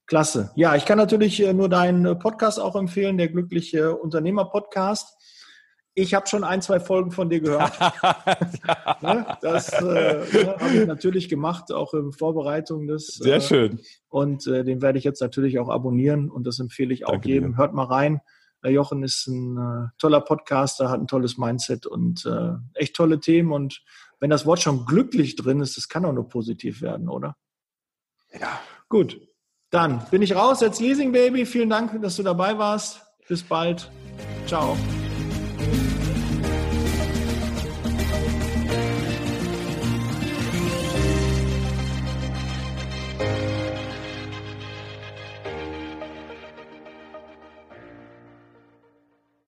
Klasse. 0.05 0.51
Ja, 0.55 0.75
ich 0.75 0.85
kann 0.85 0.97
natürlich 0.97 1.43
äh, 1.43 1.53
nur 1.53 1.67
deinen 1.67 2.17
Podcast 2.19 2.59
auch 2.61 2.75
empfehlen, 2.75 3.17
der 3.17 3.27
glückliche 3.27 3.95
Unternehmer 3.95 4.45
Podcast. 4.45 5.16
Ich 5.99 6.13
habe 6.13 6.27
schon 6.27 6.43
ein, 6.43 6.61
zwei 6.61 6.79
Folgen 6.79 7.09
von 7.09 7.27
dir 7.27 7.41
gehört. 7.41 7.73
Ne, 8.99 9.37
das 9.41 9.71
äh, 9.73 9.83
ne, 9.83 10.55
habe 10.59 10.73
ich 10.73 10.87
natürlich 10.87 11.29
gemacht, 11.29 11.71
auch 11.71 11.93
in 11.93 12.11
Vorbereitung 12.11 12.87
des. 12.87 13.07
Sehr 13.07 13.37
äh, 13.37 13.41
schön. 13.41 13.79
Und 14.07 14.47
äh, 14.47 14.63
den 14.63 14.81
werde 14.81 14.97
ich 14.97 15.03
jetzt 15.03 15.21
natürlich 15.21 15.59
auch 15.59 15.69
abonnieren 15.69 16.31
und 16.31 16.47
das 16.47 16.59
empfehle 16.59 16.93
ich 16.93 17.05
auch 17.05 17.11
Danke 17.11 17.29
jedem. 17.29 17.51
Dir. 17.51 17.57
Hört 17.57 17.73
mal 17.73 17.85
rein. 17.85 18.21
Jochen 18.63 19.03
ist 19.03 19.27
ein 19.27 19.57
äh, 19.57 19.87
toller 19.99 20.21
Podcaster, 20.21 20.89
hat 20.89 20.99
ein 20.99 21.07
tolles 21.07 21.37
Mindset 21.37 21.85
und 21.85 22.25
äh, 22.25 22.53
echt 22.73 22.95
tolle 22.95 23.19
Themen. 23.19 23.51
Und 23.51 23.83
wenn 24.19 24.29
das 24.29 24.45
Wort 24.45 24.61
schon 24.61 24.85
glücklich 24.85 25.35
drin 25.35 25.61
ist, 25.61 25.77
das 25.77 25.87
kann 25.87 26.05
auch 26.05 26.13
nur 26.13 26.27
positiv 26.27 26.81
werden, 26.81 27.07
oder? 27.07 27.35
Ja. 28.33 28.59
Gut. 28.89 29.21
Dann 29.69 30.03
bin 30.09 30.21
ich 30.21 30.35
raus. 30.35 30.61
Jetzt 30.61 30.79
Leasing 30.79 31.11
Baby. 31.11 31.45
Vielen 31.45 31.69
Dank, 31.69 32.01
dass 32.01 32.15
du 32.15 32.23
dabei 32.23 32.57
warst. 32.57 33.01
Bis 33.27 33.43
bald. 33.43 33.91
Ciao. 34.47 34.75